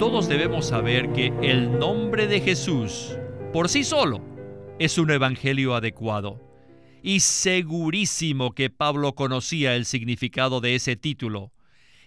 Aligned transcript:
todos 0.00 0.28
debemos 0.28 0.68
saber 0.68 1.12
que 1.12 1.26
el 1.42 1.78
nombre 1.78 2.26
de 2.26 2.40
Jesús, 2.40 3.18
por 3.52 3.68
sí 3.68 3.84
solo, 3.84 4.24
es 4.78 4.96
un 4.96 5.10
evangelio 5.10 5.74
adecuado. 5.74 6.40
Y 7.02 7.20
segurísimo 7.20 8.52
que 8.52 8.70
Pablo 8.70 9.14
conocía 9.14 9.76
el 9.76 9.84
significado 9.84 10.62
de 10.62 10.74
ese 10.74 10.96
título. 10.96 11.52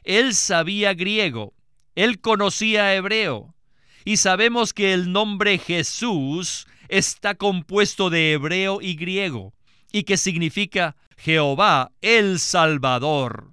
Él 0.03 0.33
sabía 0.33 0.96
griego, 0.96 1.53
él 1.94 2.19
conocía 2.19 2.96
hebreo, 2.96 3.53
y 4.05 4.17
sabemos 4.17 4.73
que 4.73 4.94
el 4.94 5.12
nombre 5.12 5.60
Jesús 5.60 6.65
está 6.89 7.35
compuesto 7.35 8.10
de 8.10 8.33
hebreo 8.33 8.81
y 8.81 8.96
griego, 8.96 9.53
y 9.91 10.01
que 10.01 10.17
significa 10.17 10.96
Jehová 11.15 11.91
el 12.01 12.39
Salvador. 12.39 13.53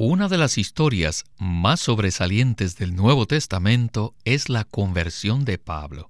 Una 0.00 0.28
de 0.28 0.38
las 0.38 0.58
historias 0.58 1.24
más 1.38 1.80
sobresalientes 1.80 2.76
del 2.76 2.94
Nuevo 2.94 3.26
Testamento 3.26 4.14
es 4.24 4.48
la 4.48 4.62
conversión 4.62 5.44
de 5.44 5.58
Pablo, 5.58 6.08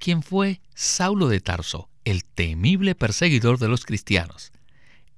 quien 0.00 0.24
fue 0.24 0.60
Saulo 0.74 1.28
de 1.28 1.38
Tarso, 1.38 1.88
el 2.04 2.24
temible 2.24 2.96
perseguidor 2.96 3.60
de 3.60 3.68
los 3.68 3.84
cristianos. 3.84 4.50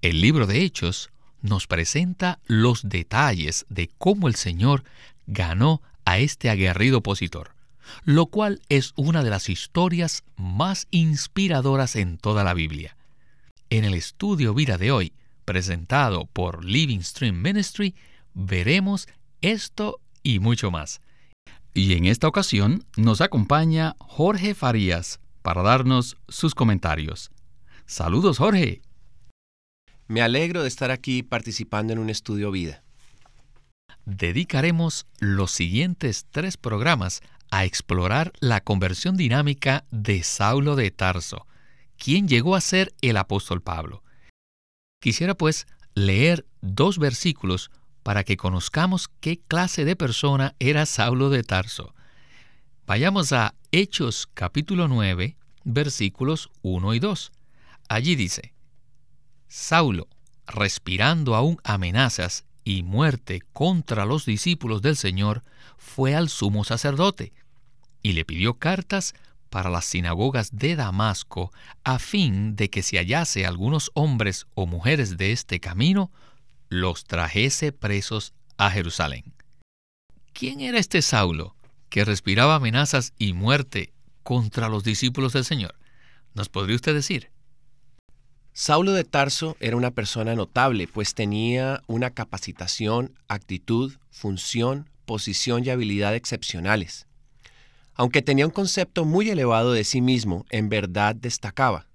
El 0.03 0.21
libro 0.21 0.47
de 0.47 0.61
Hechos 0.61 1.09
nos 1.41 1.67
presenta 1.67 2.41
los 2.45 2.87
detalles 2.91 3.65
de 3.71 3.89
cómo 3.97 4.29
el 4.29 4.35
Señor 4.35 4.85
ganó 5.27 5.81
a 6.05 6.19
este 6.19 6.51
aguerrido 6.51 6.99
opositor, 6.99 7.55
lo 8.05 8.27
cual 8.27 8.61
es 8.69 8.93
una 8.97 9.23
de 9.23 9.31
las 9.31 9.49
historias 9.49 10.25
más 10.37 10.89
inspiradoras 10.91 11.97
en 11.97 12.19
toda 12.19 12.45
la 12.45 12.53
Biblia. 12.53 12.99
En 13.71 13.87
el 13.87 13.95
estudio 13.95 14.53
vida 14.53 14.77
de 14.77 14.93
hoy, 14.93 15.15
presentado 15.45 16.27
por 16.27 16.65
Living 16.65 17.01
Stream 17.01 17.43
Ministry, 17.43 17.95
veremos 18.35 19.09
esto 19.41 20.01
y 20.23 20.39
mucho 20.39 20.71
más. 20.71 21.01
Y 21.75 21.95
en 21.95 22.05
esta 22.07 22.29
ocasión 22.29 22.85
nos 22.97 23.21
acompaña 23.21 23.97
Jorge 23.99 24.55
Farías 24.55 25.21
para 25.43 25.63
darnos 25.63 26.17
sus 26.29 26.55
comentarios. 26.55 27.31
Saludos 27.85 28.39
Jorge. 28.39 28.81
Me 30.07 30.23
alegro 30.23 30.63
de 30.63 30.69
estar 30.69 30.91
aquí 30.91 31.23
participando 31.23 31.93
en 31.93 31.99
un 31.99 32.11
estudio 32.11 32.51
vida. 32.51 32.85
Dedicaremos 34.05 35.07
los 35.19 35.51
siguientes 35.51 36.27
tres 36.31 36.57
programas 36.57 37.23
a 37.51 37.65
explorar 37.65 38.33
la 38.41 38.61
conversión 38.61 39.17
dinámica 39.17 39.85
de 39.91 40.23
Saulo 40.23 40.77
de 40.77 40.91
Tarso, 40.91 41.47
quien 41.97 42.29
llegó 42.29 42.55
a 42.55 42.61
ser 42.61 42.95
el 43.01 43.17
apóstol 43.17 43.63
Pablo. 43.63 44.04
Quisiera 45.05 45.35
pues 45.35 45.67
leer 45.95 46.47
dos 46.63 46.99
versículos 46.99 47.71
para 48.03 48.25
que 48.25 48.39
conozcamos 48.39 49.11
qué 49.21 49.39
clase 49.39 49.85
de 49.85 49.97
persona 49.97 50.55
era 50.59 50.87
Saulo 50.87 51.29
de 51.29 51.43
Tarso. 51.43 51.95
Vayamos 52.87 53.31
a 53.35 53.55
Hechos 53.71 54.27
capítulo 54.33 54.89
9, 54.89 55.37
versículos 55.65 56.51
1 56.63 56.95
y 56.95 57.01
2. 57.01 57.33
Allí 57.91 58.17
dice, 58.17 58.55
Saulo, 59.47 60.09
respirando 60.47 61.35
aún 61.35 61.59
amenazas 61.65 62.47
y 62.65 62.83
muerte 62.83 63.43
contra 63.53 64.07
los 64.07 64.25
discípulos 64.25 64.81
del 64.81 64.97
Señor, 64.97 65.43
fue 65.77 66.15
al 66.15 66.31
sumo 66.31 66.65
sacerdote 66.65 67.35
y 68.01 68.15
le 68.15 68.25
pidió 68.25 68.55
cartas 68.55 69.13
para 69.55 69.71
las 69.71 69.85
sinagogas 69.85 70.57
de 70.57 70.75
Damasco, 70.75 71.53
a 71.85 72.01
fin 72.01 72.57
de 72.57 72.71
que 72.71 72.83
si 72.83 72.97
hallase 72.97 73.47
algunos 73.47 73.93
hombres 73.95 74.49
o 74.55 74.67
mujeres 74.67 75.17
de 75.17 75.31
este 75.31 75.61
camino, 75.61 76.11
los 76.71 77.05
trajese 77.05 77.71
presos 77.71 78.35
a 78.57 78.73
Jerusalén. 78.73 79.33
¿Quién 80.33 80.61
era 80.61 80.81
este 80.81 81.03
Saulo 81.03 81.55
que 81.89 82.05
respiraba 82.05 82.57
amenazas 82.57 83.13
y 83.17 83.33
muerte 83.33 83.93
contra 84.25 84.69
los 84.69 84.83
discípulos 84.83 85.35
del 85.35 85.45
Señor? 85.45 85.77
¿Nos 86.35 86.49
podría 86.49 86.75
usted 86.75 86.93
decir? 86.93 87.31
Saulo 88.55 88.93
de 88.93 89.05
Tarso 89.05 89.57
era 89.61 89.77
una 89.77 89.93
persona 89.93 90.35
notable, 90.35 90.89
pues 90.89 91.15
tenía 91.15 91.81
una 91.87 92.11
capacitación, 92.11 93.17
actitud, 93.29 93.93
función, 94.11 94.91
posición 95.05 95.65
y 95.65 95.71
habilidad 95.71 96.17
excepcionales. 96.17 97.07
Aunque 97.95 98.23
tenía 98.23 98.47
un 98.47 98.53
concepto 98.53 99.05
muy 99.05 99.31
elevado 99.31 99.73
de 99.73 99.85
sí 99.85 100.01
mismo, 100.01 100.47
en 100.51 100.69
verdad 100.69 101.15
destacaba. 101.15 101.87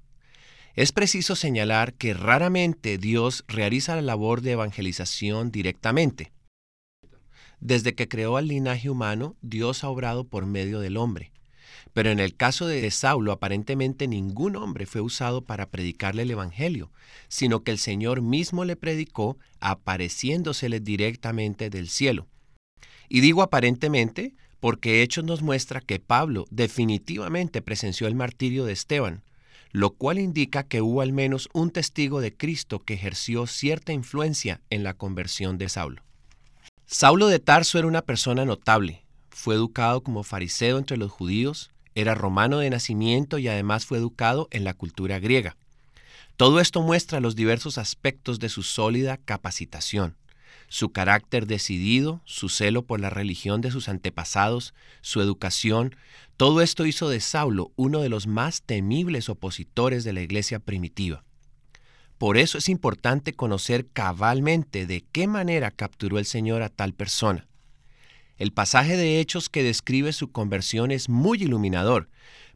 Es 0.75 0.91
preciso 0.93 1.35
señalar 1.35 1.93
que 1.93 2.13
raramente 2.13 2.97
Dios 2.97 3.43
realiza 3.47 3.95
la 3.95 4.01
labor 4.01 4.41
de 4.41 4.51
evangelización 4.51 5.51
directamente. 5.51 6.31
Desde 7.59 7.95
que 7.95 8.07
creó 8.07 8.37
al 8.37 8.47
linaje 8.47 8.89
humano, 8.89 9.35
Dios 9.41 9.83
ha 9.83 9.89
obrado 9.89 10.23
por 10.23 10.45
medio 10.45 10.79
del 10.79 10.95
hombre. 10.95 11.33
Pero 11.93 12.11
en 12.11 12.19
el 12.19 12.35
caso 12.35 12.67
de 12.67 12.89
Saulo, 12.91 13.31
aparentemente 13.31 14.07
ningún 14.07 14.55
hombre 14.55 14.85
fue 14.85 15.01
usado 15.01 15.43
para 15.43 15.69
predicarle 15.69 16.21
el 16.21 16.31
Evangelio, 16.31 16.91
sino 17.27 17.63
que 17.63 17.71
el 17.71 17.77
Señor 17.77 18.21
mismo 18.21 18.63
le 18.63 18.75
predicó 18.75 19.37
apareciéndosele 19.59 20.79
directamente 20.79 21.69
del 21.69 21.89
cielo. 21.89 22.27
Y 23.09 23.21
digo 23.21 23.41
aparentemente 23.41 24.35
porque 24.59 25.01
Hechos 25.01 25.23
nos 25.23 25.41
muestra 25.41 25.81
que 25.81 25.99
Pablo 25.99 26.45
definitivamente 26.49 27.61
presenció 27.61 28.07
el 28.07 28.15
martirio 28.15 28.65
de 28.65 28.73
Esteban, 28.73 29.23
lo 29.71 29.91
cual 29.91 30.19
indica 30.19 30.63
que 30.63 30.81
hubo 30.81 31.01
al 31.01 31.13
menos 31.13 31.47
un 31.53 31.71
testigo 31.71 32.21
de 32.21 32.35
Cristo 32.35 32.79
que 32.79 32.95
ejerció 32.95 33.47
cierta 33.47 33.93
influencia 33.93 34.61
en 34.69 34.83
la 34.83 34.93
conversión 34.93 35.57
de 35.57 35.69
Saulo. 35.69 36.03
Saulo 36.85 37.27
de 37.27 37.39
Tarso 37.39 37.77
era 37.77 37.87
una 37.87 38.01
persona 38.01 38.45
notable, 38.45 39.03
fue 39.29 39.55
educado 39.55 40.01
como 40.01 40.23
fariseo 40.23 40.77
entre 40.77 40.97
los 40.97 41.11
judíos, 41.11 41.69
era 41.95 42.15
romano 42.15 42.59
de 42.59 42.69
nacimiento 42.69 43.37
y 43.37 43.47
además 43.47 43.85
fue 43.85 43.97
educado 43.97 44.47
en 44.51 44.63
la 44.63 44.73
cultura 44.73 45.19
griega. 45.19 45.55
Todo 46.35 46.59
esto 46.59 46.81
muestra 46.81 47.19
los 47.19 47.35
diversos 47.35 47.77
aspectos 47.77 48.39
de 48.39 48.49
su 48.49 48.63
sólida 48.63 49.17
capacitación 49.17 50.15
su 50.69 50.91
carácter 50.91 51.47
decidido, 51.47 52.21
su 52.25 52.47
celo 52.47 52.83
por 52.83 52.99
la 52.99 53.09
religión 53.09 53.59
de 53.59 53.71
sus 53.71 53.89
antepasados, 53.89 54.73
su 55.01 55.19
educación, 55.19 55.95
todo 56.37 56.61
esto 56.61 56.85
hizo 56.85 57.09
de 57.09 57.19
Saulo 57.19 57.73
uno 57.75 57.99
de 57.99 58.09
los 58.09 58.27
más 58.27 58.61
temibles 58.61 59.27
opositores 59.27 60.03
de 60.03 60.13
la 60.13 60.21
iglesia 60.21 60.59
primitiva. 60.59 61.25
Por 62.17 62.37
eso 62.37 62.57
es 62.57 62.69
importante 62.69 63.33
conocer 63.33 63.87
cabalmente 63.87 64.85
de 64.85 65.05
qué 65.11 65.27
manera 65.27 65.71
capturó 65.71 66.19
el 66.19 66.25
Señor 66.25 66.61
a 66.61 66.69
tal 66.69 66.93
persona. 66.93 67.47
El 68.37 68.53
pasaje 68.53 68.95
de 68.95 69.19
Hechos 69.19 69.49
que 69.49 69.63
describe 69.63 70.13
su 70.13 70.31
conversión 70.31 70.91
es 70.91 71.09
muy 71.09 71.43
iluminador, 71.43 72.09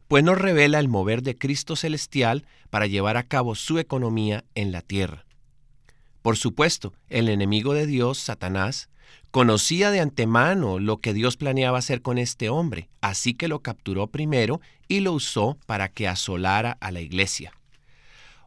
pues 0.08 0.22
nos 0.22 0.38
revela 0.38 0.78
el 0.78 0.88
mover 0.88 1.22
de 1.22 1.36
Cristo 1.36 1.76
celestial 1.76 2.46
para 2.70 2.86
llevar 2.86 3.16
a 3.16 3.24
cabo 3.24 3.54
su 3.54 3.78
economía 3.78 4.44
en 4.54 4.70
la 4.70 4.82
tierra. 4.82 5.24
Por 6.24 6.38
supuesto, 6.38 6.94
el 7.10 7.28
enemigo 7.28 7.74
de 7.74 7.86
Dios, 7.86 8.16
Satanás, 8.16 8.88
conocía 9.30 9.90
de 9.90 10.00
antemano 10.00 10.78
lo 10.78 10.96
que 10.96 11.12
Dios 11.12 11.36
planeaba 11.36 11.76
hacer 11.76 12.00
con 12.00 12.16
este 12.16 12.48
hombre, 12.48 12.88
así 13.02 13.34
que 13.34 13.46
lo 13.46 13.60
capturó 13.60 14.06
primero 14.06 14.62
y 14.88 15.00
lo 15.00 15.12
usó 15.12 15.58
para 15.66 15.90
que 15.90 16.08
asolara 16.08 16.78
a 16.80 16.92
la 16.92 17.02
iglesia. 17.02 17.52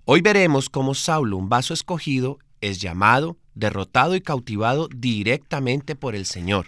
Hoy 0.06 0.22
veremos 0.22 0.69
cómo 0.69 0.96
Saulo, 0.96 1.38
un 1.38 1.50
vaso 1.50 1.75
escogido, 1.75 2.40
es 2.62 2.81
llamado, 2.81 3.38
derrotado 3.54 4.16
y 4.16 4.22
cautivado 4.22 4.90
directamente 4.92 5.96
por 5.96 6.16
el 6.16 6.25
Señor. 6.25 6.66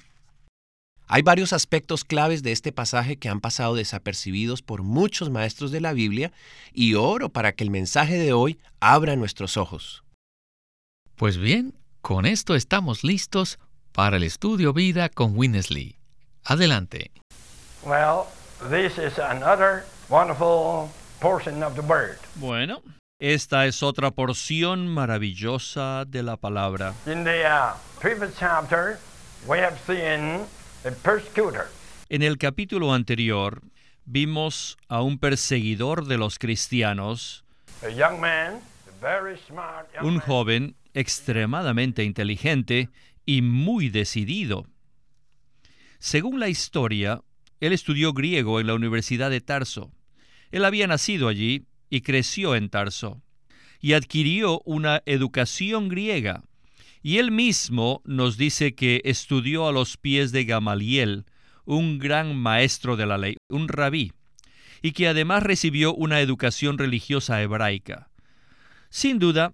Hay 1.07 1.23
varios 1.23 1.53
aspectos 1.53 2.03
claves 2.03 2.43
de 2.43 2.51
este 2.51 2.71
pasaje 2.71 3.17
que 3.17 3.29
han 3.29 3.41
pasado 3.41 3.73
desapercibidos 3.73 4.61
por 4.61 4.83
muchos 4.83 5.31
maestros 5.31 5.71
de 5.71 5.81
la 5.81 5.93
Biblia 5.93 6.31
y 6.71 6.93
oro 6.93 7.29
para 7.29 7.53
que 7.53 7.63
el 7.63 7.71
mensaje 7.71 8.19
de 8.19 8.31
hoy 8.31 8.59
abra 8.79 9.15
nuestros 9.15 9.57
ojos. 9.57 10.03
Pues 11.19 11.37
bien, 11.37 11.73
con 11.99 12.25
esto 12.25 12.55
estamos 12.55 13.03
listos 13.03 13.59
para 13.91 14.15
el 14.15 14.23
estudio 14.23 14.71
vida 14.71 15.09
con 15.09 15.37
Winnesley. 15.37 15.97
Adelante. 16.45 17.11
Bueno, 22.35 22.81
Esta 23.19 23.65
es 23.65 23.83
otra 23.83 24.11
porción 24.11 24.87
maravillosa 24.87 26.05
de 26.07 26.23
la 26.23 26.37
palabra. 26.37 26.93
In 27.05 27.25
the 27.25 27.43
uh, 27.45 27.73
previous 27.99 28.33
chapter, 28.39 28.97
we 29.45 29.59
have 29.59 29.77
seen 29.85 30.45
a 30.85 30.91
persecutor. 31.03 31.67
En 32.07 32.23
el 32.23 32.37
capítulo 32.37 32.93
anterior 32.93 33.61
vimos 34.05 34.77
a 34.87 35.01
un 35.01 35.19
perseguidor 35.19 36.05
de 36.05 36.17
los 36.17 36.39
cristianos, 36.39 37.43
A 37.83 37.89
young 37.89 38.21
man, 38.21 38.61
a 38.87 39.01
very 39.01 39.37
smart 39.45 39.85
young 39.93 40.05
un 40.05 40.19
joven 40.21 40.75
extremadamente 40.99 42.03
inteligente 42.03 42.89
y 43.25 43.41
muy 43.41 43.89
decidido. 43.89 44.67
Según 45.99 46.39
la 46.39 46.49
historia, 46.49 47.21
él 47.59 47.73
estudió 47.73 48.13
griego 48.13 48.59
en 48.59 48.67
la 48.67 48.73
Universidad 48.73 49.29
de 49.29 49.41
Tarso. 49.41 49.91
Él 50.51 50.65
había 50.65 50.87
nacido 50.87 51.27
allí 51.27 51.65
y 51.89 52.01
creció 52.01 52.55
en 52.55 52.69
Tarso, 52.69 53.21
y 53.79 53.93
adquirió 53.93 54.61
una 54.65 55.01
educación 55.05 55.89
griega. 55.89 56.43
Y 57.01 57.17
él 57.17 57.31
mismo 57.31 58.01
nos 58.03 58.37
dice 58.37 58.75
que 58.75 59.01
estudió 59.05 59.67
a 59.67 59.71
los 59.71 59.97
pies 59.97 60.31
de 60.31 60.43
Gamaliel, 60.45 61.25
un 61.65 61.97
gran 61.99 62.35
maestro 62.35 62.97
de 62.97 63.05
la 63.05 63.17
ley, 63.17 63.37
un 63.49 63.67
rabí, 63.67 64.11
y 64.81 64.91
que 64.91 65.07
además 65.07 65.43
recibió 65.43 65.93
una 65.93 66.19
educación 66.19 66.77
religiosa 66.77 67.41
hebraica. 67.41 68.09
Sin 68.89 69.19
duda, 69.19 69.53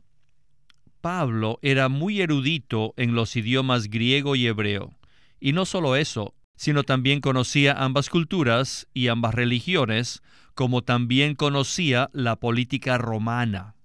Pablo 1.06 1.60
era 1.62 1.88
muy 1.88 2.20
erudito 2.20 2.96
en 2.98 3.14
los 3.14 3.36
idiomas 3.36 3.92
griego 3.92 4.36
y 4.36 4.48
hebreo, 4.48 4.98
y 5.40 5.54
no 5.54 5.66
solo 5.66 5.96
eso, 5.96 6.34
sino 6.56 6.82
también 6.82 7.22
conocía 7.22 7.74
ambas 7.74 8.10
culturas 8.10 8.88
y 8.92 9.10
ambas 9.10 9.36
religiones, 9.36 10.24
como 10.56 10.82
también 10.82 11.36
conocía 11.36 12.10
la 12.12 12.38
política 12.38 12.98
romana. 12.98 13.76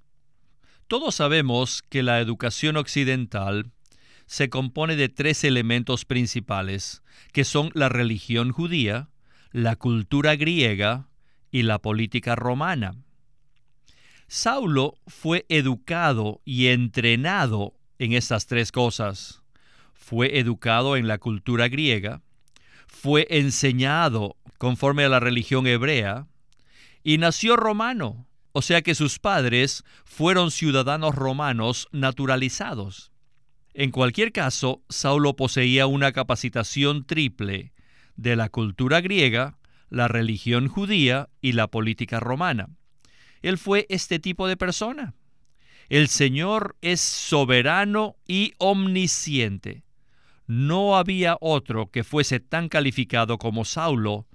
Todos 0.88 1.16
sabemos 1.16 1.82
que 1.90 2.02
la 2.02 2.20
educación 2.20 2.78
occidental 2.78 3.70
se 4.24 4.48
compone 4.48 4.96
de 4.96 5.10
tres 5.10 5.44
elementos 5.44 6.06
principales, 6.06 7.02
que 7.34 7.44
son 7.44 7.70
la 7.74 7.90
religión 7.90 8.50
judía, 8.50 9.10
la 9.52 9.76
cultura 9.76 10.36
griega 10.36 11.10
y 11.50 11.64
la 11.64 11.80
política 11.80 12.34
romana. 12.34 12.94
Saulo 14.32 14.94
fue 15.08 15.44
educado 15.48 16.40
y 16.44 16.68
entrenado 16.68 17.74
en 17.98 18.12
estas 18.12 18.46
tres 18.46 18.70
cosas. 18.70 19.42
Fue 19.92 20.38
educado 20.38 20.96
en 20.96 21.08
la 21.08 21.18
cultura 21.18 21.66
griega, 21.66 22.22
fue 22.86 23.26
enseñado 23.28 24.36
conforme 24.56 25.02
a 25.02 25.08
la 25.08 25.18
religión 25.18 25.66
hebrea 25.66 26.28
y 27.02 27.18
nació 27.18 27.56
romano, 27.56 28.28
o 28.52 28.62
sea 28.62 28.82
que 28.82 28.94
sus 28.94 29.18
padres 29.18 29.82
fueron 30.04 30.52
ciudadanos 30.52 31.16
romanos 31.16 31.88
naturalizados. 31.90 33.10
En 33.74 33.90
cualquier 33.90 34.30
caso, 34.30 34.84
Saulo 34.88 35.34
poseía 35.34 35.88
una 35.88 36.12
capacitación 36.12 37.04
triple 37.04 37.72
de 38.14 38.36
la 38.36 38.48
cultura 38.48 39.00
griega, 39.00 39.58
la 39.88 40.06
religión 40.06 40.68
judía 40.68 41.30
y 41.40 41.50
la 41.50 41.66
política 41.66 42.20
romana. 42.20 42.68
Él 43.42 43.58
fue 43.58 43.86
este 43.88 44.18
tipo 44.18 44.46
de 44.46 44.56
persona. 44.56 45.14
El 45.88 46.08
Señor 46.08 46.76
es 46.80 47.00
soberano 47.00 48.16
y 48.26 48.54
omnisciente. 48.58 49.82
No 50.46 50.96
había 50.96 51.36
otro 51.40 51.90
que 51.90 52.04
fuese 52.04 52.40
tan 52.40 52.68
calificado 52.68 53.38
como 53.38 53.64
Saulo 53.64 54.26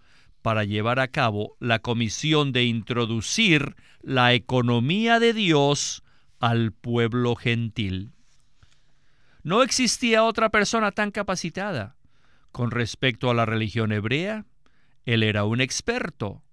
para 0.41 0.63
llevar 0.63 0.99
a 0.99 1.07
cabo 1.07 1.57
la 1.59 1.79
comisión 1.79 2.51
de 2.51 2.65
introducir 2.65 3.75
la 4.01 4.33
economía 4.33 5.19
de 5.19 5.33
Dios 5.33 6.03
al 6.39 6.71
pueblo 6.71 7.35
gentil. 7.35 8.13
No 9.43 9.63
existía 9.63 10.23
otra 10.23 10.49
persona 10.49 10.91
tan 10.91 11.11
capacitada. 11.11 11.95
Con 12.51 12.71
respecto 12.71 13.29
a 13.29 13.33
la 13.33 13.45
religión 13.45 13.91
hebrea, 13.91 14.45
él 15.05 15.23
era 15.23 15.43
un 15.43 15.61
experto. 15.61 16.44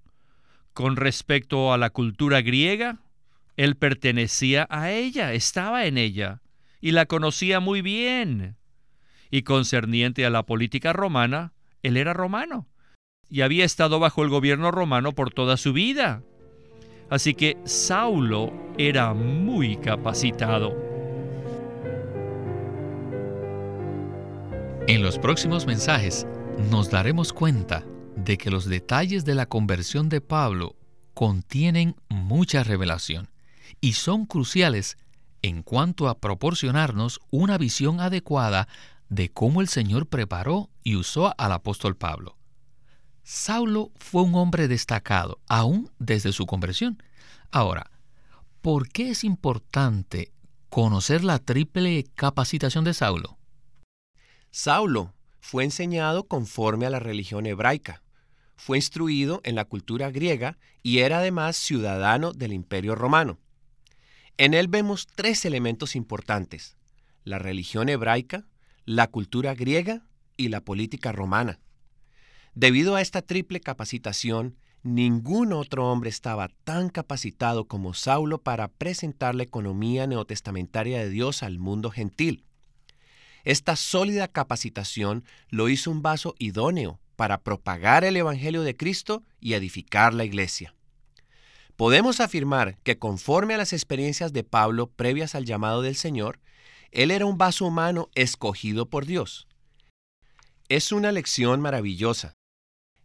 Con 0.73 0.97
respecto 0.97 1.73
a 1.73 1.79
la 1.79 1.91
cultura 1.91 2.41
griega, 2.41 2.99
él 3.57 3.77
pertenecía 3.77 4.67
a 4.71 4.91
ella, 4.91 5.35
estaba 5.35 5.85
en 5.85 5.99
ella, 5.99 6.41
y 6.81 6.93
la 6.93 7.05
conocía 7.05 7.61
muy 7.61 7.83
bien. 7.83 8.57
Y 9.31 9.43
concerniente 9.43 10.25
a 10.25 10.31
la 10.31 10.45
política 10.45 10.95
romana, 10.95 11.53
él 11.83 11.99
era 11.99 12.15
romano, 12.15 12.69
y 13.29 13.43
había 13.43 13.67
estado 13.67 13.99
bajo 13.99 14.23
el 14.23 14.31
gobierno 14.31 14.71
romano 14.71 15.13
por 15.13 15.31
toda 15.31 15.59
su 15.59 15.75
vida. 15.75 16.23
Así 17.11 17.35
que 17.35 17.59
Saulo 17.65 18.53
era 18.79 19.13
muy 19.13 19.77
capacitado. 19.77 20.75
En 24.89 25.03
los 25.03 25.19
próximos 25.19 25.67
mensajes 25.67 26.27
nos 26.71 26.91
daremos 26.91 27.35
cuenta 27.35 27.85
de 28.25 28.39
que 28.39 28.51
los 28.51 28.67
detalles 28.67 29.25
de 29.25 29.35
la 29.35 29.47
conversión 29.47 30.09
de 30.09 30.21
Pablo 30.21 30.77
contienen 31.15 31.97
mucha 32.09 32.63
revelación 32.63 33.31
y 33.81 33.95
son 33.95 34.27
cruciales 34.27 34.97
en 35.43 35.63
cuanto 35.63 36.09
a 36.09 36.19
proporcionarnos 36.19 37.21
una 37.31 37.59
visión 37.59 38.01
adecuada 38.01 38.69
de 39.09 39.29
cómo 39.29 39.61
el 39.61 39.69
Señor 39.69 40.07
preparó 40.07 40.71
y 40.85 40.97
usó 40.97 41.35
al 41.37 41.53
apóstol 41.53 41.97
Pablo. 41.97 42.37
Saulo 43.25 43.91
fue 43.97 44.23
un 44.23 44.35
hombre 44.35 44.69
destacado, 44.69 45.41
aún 45.49 45.91
desde 45.99 46.33
su 46.33 46.47
conversión. 46.47 47.03
Ahora, 47.51 47.91
¿por 48.61 48.89
qué 48.89 49.11
es 49.11 49.25
importante 49.25 50.33
conocer 50.69 51.23
la 51.25 51.39
triple 51.39 52.05
capacitación 52.15 52.85
de 52.85 52.95
Saulo? 52.95 53.39
Saulo 54.51 55.13
fue 55.41 55.65
enseñado 55.65 56.25
conforme 56.25 56.87
a 56.87 56.91
la 56.91 57.01
religión 57.01 57.47
hebraica, 57.47 58.02
fue 58.63 58.79
instruido 58.79 59.41
en 59.43 59.57
la 59.57 59.65
cultura 59.65 60.13
griega 60.13 60.57
y 60.85 60.99
era 60.99 61.19
además 61.19 61.57
ciudadano 61.57 62.33
del 62.33 62.53
imperio 62.53 62.95
romano. 62.95 63.41
En 64.39 64.55
él 64.55 64.69
vemos 64.69 65.09
tres 65.17 65.45
elementos 65.45 65.97
importantes, 65.97 66.77
la 67.25 67.41
religión 67.41 67.89
hebraica, 67.89 68.47
la 68.85 69.09
cultura 69.09 69.57
griega 69.57 70.07
y 70.37 70.47
la 70.47 70.61
política 70.61 71.11
romana. 71.11 71.59
Debido 72.55 72.95
a 72.95 73.01
esta 73.01 73.21
triple 73.21 73.59
capacitación, 73.59 74.57
ningún 74.85 75.53
otro 75.53 75.91
hombre 75.91 76.11
estaba 76.11 76.47
tan 76.63 76.89
capacitado 76.89 77.67
como 77.67 77.95
Saulo 77.95 78.43
para 78.43 78.69
presentar 78.69 79.35
la 79.35 79.43
economía 79.43 80.07
neotestamentaria 80.07 81.01
de 81.01 81.11
Dios 81.11 81.43
al 81.43 81.59
mundo 81.59 81.91
gentil. 81.91 82.45
Esta 83.43 83.75
sólida 83.75 84.29
capacitación 84.29 85.25
lo 85.49 85.69
hizo 85.69 85.91
un 85.91 86.01
vaso 86.01 86.37
idóneo 86.39 87.01
para 87.17 87.43
propagar 87.43 88.05
el 88.05 88.17
Evangelio 88.17 88.63
de 88.63 88.77
Cristo 88.77 89.23
y 89.41 89.55
edificar 89.55 90.15
la 90.15 90.25
iglesia. 90.25 90.75
Podemos 91.77 92.21
afirmar 92.21 92.79
que 92.83 92.99
conforme 92.99 93.55
a 93.55 93.59
las 93.59 93.73
experiencias 93.73 94.33
de 94.33 94.45
Pablo 94.45 94.89
previas 94.89 95.35
al 95.35 95.45
llamado 95.45 95.83
del 95.83 95.97
Señor, 95.97 96.41
él 96.91 97.11
era 97.11 97.27
un 97.27 97.39
vaso 97.39 97.67
humano 97.67 98.11
escogido 98.15 98.89
por 98.89 99.07
Dios. 99.07 99.49
Es 100.69 100.93
una 100.93 101.13
lección 101.13 101.61
maravillosa 101.61 102.35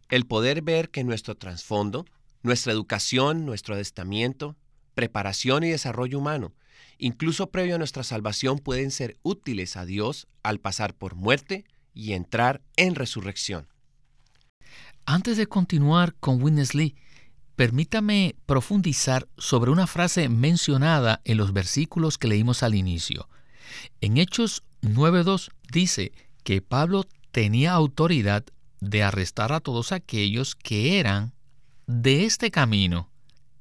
el 0.08 0.26
poder 0.26 0.62
ver 0.62 0.90
que 0.90 1.04
nuestro 1.04 1.36
trasfondo, 1.36 2.06
nuestra 2.42 2.72
educación, 2.72 3.44
nuestro 3.44 3.74
adestamiento, 3.74 4.56
preparación 4.94 5.64
y 5.64 5.70
desarrollo 5.70 6.18
humano, 6.18 6.54
incluso 6.98 7.50
previo 7.50 7.74
a 7.74 7.78
nuestra 7.78 8.02
salvación, 8.02 8.58
pueden 8.58 8.90
ser 8.90 9.18
útiles 9.22 9.76
a 9.76 9.84
Dios 9.84 10.26
al 10.42 10.60
pasar 10.60 10.94
por 10.94 11.14
muerte 11.14 11.64
y 11.94 12.14
entrar 12.14 12.62
en 12.76 12.94
resurrección. 12.94 13.68
Antes 15.10 15.38
de 15.38 15.46
continuar 15.46 16.14
con 16.20 16.42
Witness 16.42 16.74
Lee, 16.74 16.94
permítame 17.56 18.36
profundizar 18.44 19.26
sobre 19.38 19.70
una 19.70 19.86
frase 19.86 20.28
mencionada 20.28 21.22
en 21.24 21.38
los 21.38 21.54
versículos 21.54 22.18
que 22.18 22.28
leímos 22.28 22.62
al 22.62 22.74
inicio. 22.74 23.26
En 24.02 24.18
Hechos 24.18 24.64
9.2 24.82 25.48
dice 25.72 26.12
que 26.44 26.60
Pablo 26.60 27.06
tenía 27.30 27.72
autoridad 27.72 28.44
de 28.80 29.02
arrestar 29.02 29.54
a 29.54 29.60
todos 29.60 29.92
aquellos 29.92 30.54
que 30.54 31.00
eran 31.00 31.32
de 31.86 32.26
este 32.26 32.50
camino. 32.50 33.08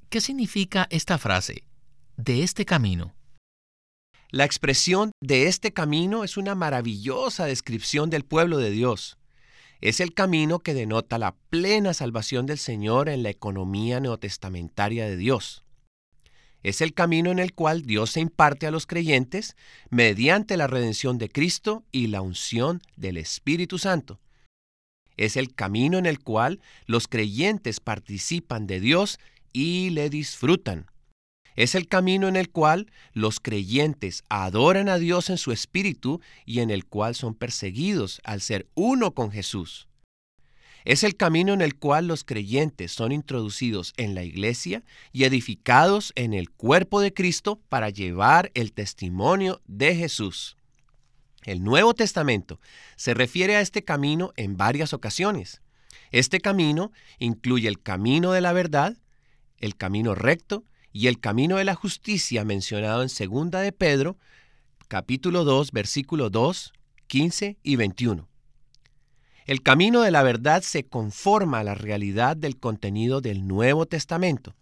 ¿Qué 0.09 0.19
significa 0.19 0.85
esta 0.89 1.17
frase? 1.17 1.63
De 2.17 2.43
este 2.43 2.65
camino. 2.65 3.15
La 4.31 4.43
expresión 4.43 5.13
de 5.21 5.47
este 5.47 5.71
camino 5.71 6.25
es 6.25 6.35
una 6.35 6.55
maravillosa 6.55 7.45
descripción 7.45 8.09
del 8.09 8.25
pueblo 8.25 8.57
de 8.57 8.71
Dios. 8.71 9.17
Es 9.79 9.99
el 9.99 10.13
camino 10.13 10.59
que 10.59 10.73
denota 10.73 11.19
la 11.19 11.35
plena 11.49 11.93
salvación 11.93 12.47
del 12.47 12.57
Señor 12.57 13.09
en 13.09 13.21
la 13.21 13.29
economía 13.29 13.99
neotestamentaria 13.99 15.05
de 15.05 15.17
Dios. 15.17 15.63
Es 16.63 16.81
el 16.81 16.93
camino 16.93 17.31
en 17.31 17.37
el 17.37 17.53
cual 17.53 17.83
Dios 17.83 18.11
se 18.11 18.19
imparte 18.19 18.65
a 18.65 18.71
los 18.71 18.87
creyentes 18.87 19.55
mediante 19.89 20.57
la 20.57 20.65
redención 20.65 21.19
de 21.19 21.29
Cristo 21.29 21.85
y 21.91 22.07
la 22.07 22.21
unción 22.21 22.81
del 22.95 23.17
Espíritu 23.17 23.77
Santo. 23.77 24.19
Es 25.15 25.37
el 25.37 25.53
camino 25.53 25.99
en 25.99 26.07
el 26.07 26.19
cual 26.19 26.59
los 26.87 27.07
creyentes 27.07 27.79
participan 27.79 28.65
de 28.65 28.79
Dios 28.79 29.19
y 29.53 29.91
le 29.91 30.09
disfrutan. 30.09 30.87
Es 31.57 31.73
el 31.73 31.87
camino 31.87 32.27
en 32.27 32.35
el 32.35 32.51
cual 32.51 32.91
los 33.13 33.39
creyentes 33.39 34.23
adoran 34.29 34.89
a 34.89 34.99
Dios 34.99 35.31
en 35.31 35.39
su 35.39 35.51
espíritu 35.51 36.21
y 36.45 36.59
en 36.59 36.69
el 36.69 36.85
cual 36.85 37.15
son 37.15 37.33
perseguidos 37.33 38.21
al 38.23 38.41
ser 38.41 38.67
uno 38.75 39.15
con 39.15 39.31
Jesús. 39.31 39.87
Es 40.85 41.03
el 41.03 41.17
camino 41.17 41.53
en 41.53 41.61
el 41.61 41.75
cual 41.75 42.07
los 42.07 42.23
creyentes 42.23 42.91
son 42.91 43.11
introducidos 43.11 43.93
en 43.97 44.13
la 44.13 44.23
iglesia 44.23 44.83
y 45.11 45.23
edificados 45.23 46.13
en 46.15 46.35
el 46.35 46.51
cuerpo 46.51 47.01
de 47.01 47.11
Cristo 47.11 47.59
para 47.69 47.89
llevar 47.89 48.51
el 48.53 48.71
testimonio 48.71 49.59
de 49.65 49.95
Jesús. 49.95 50.57
El 51.43 51.63
Nuevo 51.63 51.95
Testamento 51.95 52.59
se 52.97 53.15
refiere 53.15 53.55
a 53.55 53.61
este 53.61 53.83
camino 53.83 54.31
en 54.35 54.57
varias 54.57 54.93
ocasiones. 54.93 55.61
Este 56.11 56.39
camino 56.39 56.91
incluye 57.17 57.67
el 57.67 57.81
camino 57.81 58.31
de 58.31 58.41
la 58.41 58.53
verdad, 58.53 58.95
el 59.57 59.75
camino 59.75 60.13
recto 60.13 60.63
y 60.97 61.05
el 61.05 61.19
camino 61.19 61.57
de 61.57 61.63
la 61.63 61.75
justicia 61.75 62.43
mencionado 62.43 63.03
en 63.03 63.09
2 63.09 63.51
de 63.61 63.71
Pedro, 63.71 64.17
capítulo 64.87 65.43
2, 65.43 65.71
versículo 65.71 66.31
2, 66.31 66.73
15 67.05 67.59
y 67.61 67.75
21. 67.75 68.27
El 69.45 69.61
camino 69.61 70.01
de 70.01 70.09
la 70.09 70.23
verdad 70.23 70.63
se 70.63 70.87
conforma 70.87 71.59
a 71.59 71.63
la 71.63 71.75
realidad 71.75 72.35
del 72.35 72.57
contenido 72.57 73.21
del 73.21 73.47
Nuevo 73.47 73.85
Testamento. 73.85 74.55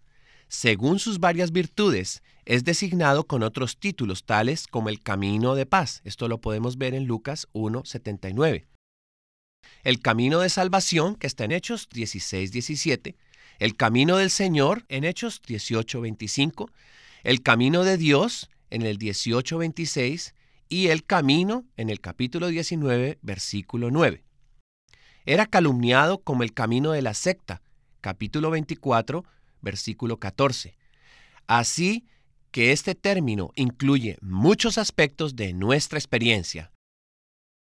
Según 0.48 0.98
sus 0.98 1.20
varias 1.20 1.52
virtudes, 1.52 2.22
es 2.44 2.64
designado 2.64 3.26
con 3.26 3.42
otros 3.42 3.78
títulos 3.78 4.24
tales 4.26 4.66
como 4.66 4.90
el 4.90 5.00
camino 5.00 5.54
de 5.54 5.64
paz. 5.64 6.02
Esto 6.04 6.28
lo 6.28 6.42
podemos 6.42 6.76
ver 6.76 6.92
en 6.92 7.06
Lucas 7.06 7.48
1.79. 7.54 8.66
El 9.84 10.00
camino 10.00 10.40
de 10.40 10.50
salvación, 10.50 11.14
que 11.14 11.28
está 11.28 11.44
en 11.44 11.52
Hechos 11.52 11.88
16.17. 11.88 13.16
El 13.58 13.76
camino 13.76 14.16
del 14.16 14.30
Señor, 14.30 14.84
en 14.88 15.04
Hechos 15.04 15.42
18.25. 15.42 16.70
El 17.22 17.42
camino 17.42 17.84
de 17.84 17.96
Dios, 17.96 18.50
en 18.70 18.82
el 18.82 18.98
18.26. 18.98 20.34
Y 20.68 20.88
el 20.88 21.04
camino, 21.04 21.64
en 21.76 21.90
el 21.90 22.00
capítulo 22.00 22.48
19, 22.48 23.18
versículo 23.22 23.90
9. 23.90 24.24
Era 25.24 25.46
calumniado 25.46 26.18
como 26.18 26.42
el 26.42 26.52
camino 26.52 26.92
de 26.92 27.02
la 27.02 27.14
secta, 27.14 27.62
capítulo 28.00 28.50
24, 28.50 29.24
versículo 29.60 30.18
14. 30.18 30.76
Así 31.46 32.06
que 32.50 32.72
este 32.72 32.94
término 32.94 33.52
incluye 33.54 34.18
muchos 34.20 34.78
aspectos 34.78 35.36
de 35.36 35.52
nuestra 35.52 35.98
experiencia. 35.98 36.72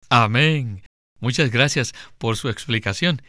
Amén. 0.10 0.84
Muchas 1.20 1.50
gracias 1.50 1.94
por 2.18 2.38
su 2.38 2.50
explicación. 2.50 3.22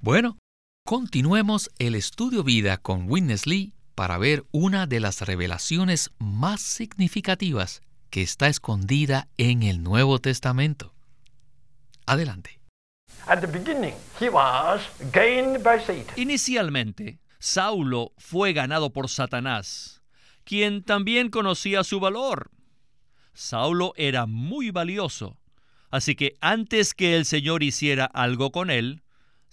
Bueno, 0.00 0.38
continuemos 0.86 1.70
el 1.78 1.94
estudio 1.94 2.44
vida 2.44 2.76
con 2.76 3.10
Witness 3.10 3.46
Lee 3.46 3.72
para 3.94 4.18
ver 4.18 4.44
una 4.50 4.86
de 4.86 5.00
las 5.00 5.22
revelaciones 5.22 6.10
más 6.18 6.60
significativas 6.60 7.80
que 8.10 8.20
está 8.20 8.48
escondida 8.48 9.26
en 9.38 9.62
el 9.62 9.82
Nuevo 9.82 10.18
Testamento. 10.18 10.92
Adelante. 12.04 12.60
Inicialmente, 16.16 17.18
Saulo 17.38 18.12
fue 18.18 18.52
ganado 18.52 18.92
por 18.92 19.08
Satanás, 19.08 20.02
quien 20.44 20.82
también 20.82 21.30
conocía 21.30 21.82
su 21.82 21.98
valor. 21.98 22.50
Saulo 23.32 23.94
era 23.96 24.26
muy 24.26 24.70
valioso, 24.70 25.38
así 25.90 26.14
que 26.14 26.36
antes 26.42 26.92
que 26.92 27.16
el 27.16 27.24
Señor 27.24 27.62
hiciera 27.62 28.04
algo 28.04 28.52
con 28.52 28.68
él, 28.68 29.03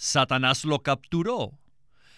Satanás 0.03 0.65
lo 0.65 0.81
capturó 0.81 1.59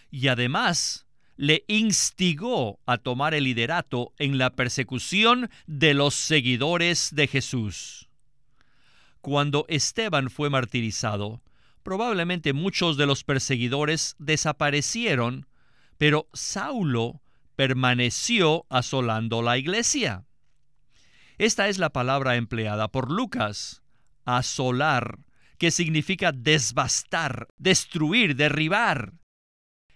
y 0.09 0.29
además 0.29 1.05
le 1.35 1.65
instigó 1.67 2.79
a 2.85 2.97
tomar 2.97 3.33
el 3.33 3.43
liderato 3.43 4.13
en 4.17 4.37
la 4.37 4.51
persecución 4.51 5.49
de 5.67 5.93
los 5.93 6.15
seguidores 6.15 7.09
de 7.13 7.27
Jesús. 7.27 8.07
Cuando 9.19 9.65
Esteban 9.67 10.29
fue 10.29 10.49
martirizado, 10.49 11.41
probablemente 11.83 12.53
muchos 12.53 12.95
de 12.95 13.05
los 13.05 13.25
perseguidores 13.25 14.15
desaparecieron, 14.17 15.45
pero 15.97 16.29
Saulo 16.31 17.21
permaneció 17.57 18.65
asolando 18.69 19.41
la 19.41 19.57
iglesia. 19.57 20.23
Esta 21.37 21.67
es 21.67 21.79
la 21.79 21.89
palabra 21.89 22.37
empleada 22.37 22.87
por 22.87 23.11
Lucas, 23.11 23.83
asolar, 24.23 25.19
que 25.63 25.71
significa 25.71 26.33
desbastar, 26.33 27.47
destruir, 27.57 28.35
derribar. 28.35 29.13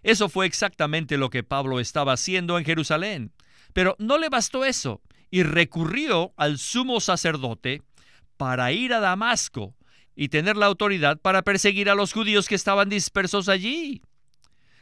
Eso 0.02 0.30
fue 0.30 0.46
exactamente 0.46 1.18
lo 1.18 1.30
que 1.30 1.44
Pablo 1.44 1.82
estaba 1.82 2.14
haciendo 2.14 2.58
en 2.58 2.64
Jerusalén. 2.64 3.34
Pero 3.74 3.98
no 4.00 4.18
le 4.18 4.30
bastó 4.30 4.64
eso, 4.64 5.02
y 5.30 5.44
recurrió 5.44 6.32
al 6.38 6.58
sumo 6.58 7.02
sacerdote 7.02 7.82
para 8.38 8.72
ir 8.72 8.94
a 8.94 9.02
Damasco 9.02 9.76
y 10.16 10.30
tener 10.30 10.56
la 10.56 10.68
autoridad 10.68 11.20
para 11.20 11.42
perseguir 11.42 11.90
a 11.90 11.96
los 11.96 12.14
judíos 12.14 12.48
que 12.48 12.56
estaban 12.56 12.88
dispersos 12.88 13.50
allí. 13.50 14.02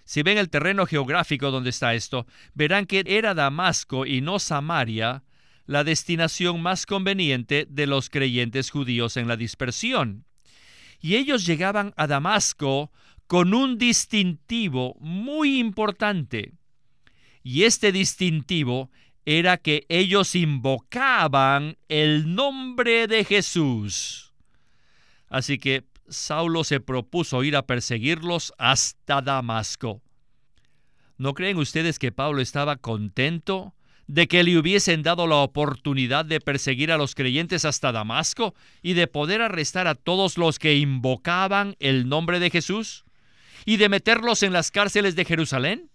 Si 0.04 0.22
ven 0.22 0.38
el 0.38 0.52
terreno 0.52 0.86
geográfico 0.86 1.50
donde 1.50 1.72
está 1.72 1.96
esto, 1.96 2.28
verán 2.54 2.86
que 2.86 3.04
era 3.08 3.34
Damasco 3.34 4.06
y 4.06 4.22
no 4.22 4.38
Samaria 4.38 5.24
la 5.66 5.84
destinación 5.84 6.62
más 6.62 6.86
conveniente 6.86 7.66
de 7.68 7.88
los 7.88 8.12
creyentes 8.12 8.70
judíos 8.70 9.18
en 9.18 9.28
la 9.28 9.36
dispersión. 9.36 10.26
Y 11.00 11.16
ellos 11.16 11.46
llegaban 11.46 11.94
a 11.98 12.08
Damasco 12.08 12.92
con 13.28 13.54
un 13.54 13.78
distintivo 13.78 14.96
muy 15.00 15.60
importante. 15.60 16.54
Y 17.44 17.64
este 17.64 17.92
distintivo 17.92 18.90
era 19.26 19.58
que 19.58 19.86
ellos 19.90 20.36
invocaban 20.36 21.78
el 21.90 22.36
nombre 22.36 23.08
de 23.08 23.24
Jesús. 23.24 24.34
Así 25.30 25.58
que 25.58 25.86
Saulo 26.08 26.64
se 26.64 26.80
propuso 26.80 27.44
ir 27.44 27.56
a 27.56 27.66
perseguirlos 27.66 28.54
hasta 28.58 29.22
Damasco. 29.22 30.02
¿No 31.18 31.34
creen 31.34 31.58
ustedes 31.58 31.98
que 31.98 32.12
Pablo 32.12 32.42
estaba 32.42 32.76
contento 32.76 33.74
de 34.08 34.28
que 34.28 34.44
le 34.44 34.58
hubiesen 34.58 35.04
dado 35.04 35.28
la 35.28 35.38
oportunidad 35.38 36.26
de 36.26 36.40
perseguir 36.40 36.92
a 36.92 36.98
los 36.98 37.16
creyentes 37.16 37.66
hasta 37.66 37.92
Damasco 37.92 38.54
y 38.82 38.94
de 38.94 39.08
poder 39.08 39.42
arrestar 39.42 39.88
a 39.88 39.96
todos 39.96 40.38
los 40.38 40.60
que 40.60 40.76
invocaban 40.76 41.76
el 41.80 42.08
nombre 42.08 42.40
de 42.40 42.50
Jesús 42.50 43.04
y 43.66 43.78
de 43.78 43.90
meterlos 43.90 44.44
en 44.44 44.54
las 44.54 44.72
cárceles 44.72 45.16
de 45.16 45.26
Jerusalén? 45.26 45.90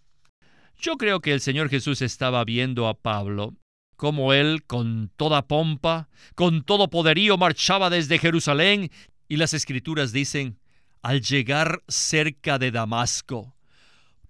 Yo 0.76 0.96
creo 0.96 1.20
que 1.20 1.32
el 1.32 1.40
Señor 1.40 1.68
Jesús 1.68 2.02
estaba 2.02 2.44
viendo 2.44 2.88
a 2.88 2.94
Pablo, 2.94 3.54
como 3.96 4.32
él, 4.32 4.64
con 4.66 5.12
toda 5.16 5.46
pompa, 5.46 6.08
con 6.34 6.62
todo 6.62 6.88
poderío, 6.88 7.36
marchaba 7.36 7.90
desde 7.90 8.18
Jerusalén, 8.18 8.90
y 9.28 9.36
las 9.36 9.54
escrituras 9.54 10.10
dicen, 10.12 10.58
al 11.02 11.20
llegar 11.20 11.82
cerca 11.86 12.58
de 12.58 12.70
Damasco, 12.70 13.54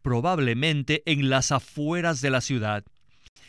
probablemente 0.02 1.02
en 1.06 1.30
las 1.30 1.52
afueras 1.52 2.20
de 2.20 2.30
la 2.30 2.40
ciudad, 2.40 2.84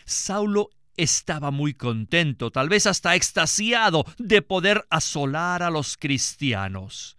Saulo 0.05 0.69
estaba 0.97 1.51
muy 1.51 1.73
contento, 1.73 2.51
tal 2.51 2.67
vez 2.69 2.85
hasta 2.85 3.15
extasiado, 3.15 4.05
de 4.17 4.41
poder 4.41 4.85
asolar 4.89 5.63
a 5.63 5.69
los 5.69 5.95
cristianos. 5.97 7.15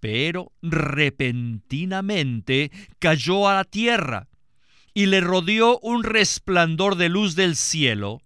Pero 0.00 0.52
repentinamente 0.62 2.70
cayó 2.98 3.48
a 3.48 3.54
la 3.54 3.64
tierra 3.64 4.28
y 4.94 5.06
le 5.06 5.20
rodeó 5.20 5.78
un 5.80 6.04
resplandor 6.04 6.96
de 6.96 7.08
luz 7.08 7.36
del 7.36 7.56
cielo, 7.56 8.22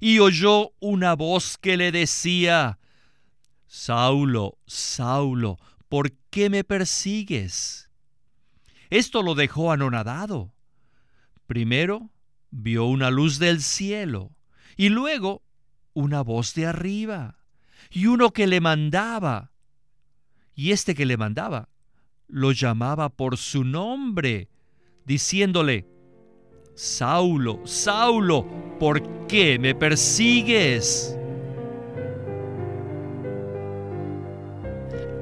y 0.00 0.18
oyó 0.18 0.72
una 0.80 1.14
voz 1.14 1.56
que 1.56 1.76
le 1.76 1.92
decía, 1.92 2.78
Saulo, 3.66 4.58
Saulo, 4.66 5.58
¿por 5.88 6.12
qué 6.30 6.50
me 6.50 6.64
persigues? 6.64 7.90
Esto 8.90 9.22
lo 9.22 9.34
dejó 9.34 9.72
anonadado. 9.72 10.52
Primero 11.46 12.10
vio 12.54 12.84
una 12.86 13.10
luz 13.10 13.38
del 13.38 13.60
cielo, 13.60 14.30
y 14.76 14.88
luego 14.88 15.42
una 15.92 16.22
voz 16.22 16.54
de 16.54 16.66
arriba, 16.66 17.36
y 17.90 18.06
uno 18.06 18.32
que 18.32 18.46
le 18.46 18.60
mandaba. 18.60 19.50
Y 20.54 20.70
este 20.70 20.94
que 20.94 21.04
le 21.04 21.16
mandaba 21.16 21.68
lo 22.28 22.52
llamaba 22.52 23.10
por 23.10 23.36
su 23.36 23.64
nombre 23.64 24.48
diciéndole, 25.04 25.86
Saulo, 26.74 27.60
Saulo, 27.64 28.46
¿por 28.78 29.26
qué 29.26 29.58
me 29.58 29.74
persigues? 29.74 31.16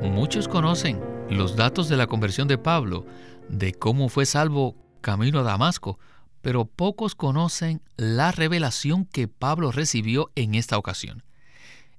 Muchos 0.02 0.48
conocen 0.48 1.00
los 1.28 1.56
datos 1.56 1.88
de 1.88 1.96
la 1.96 2.06
conversión 2.06 2.46
de 2.46 2.58
Pablo, 2.58 3.06
de 3.48 3.72
cómo 3.72 4.08
fue 4.08 4.26
salvo 4.26 4.76
camino 5.00 5.40
a 5.40 5.42
Damasco, 5.42 5.98
pero 6.42 6.66
pocos 6.66 7.14
conocen 7.14 7.80
la 7.96 8.32
revelación 8.32 9.06
que 9.06 9.28
Pablo 9.28 9.72
recibió 9.72 10.30
en 10.34 10.54
esta 10.54 10.76
ocasión. 10.76 11.22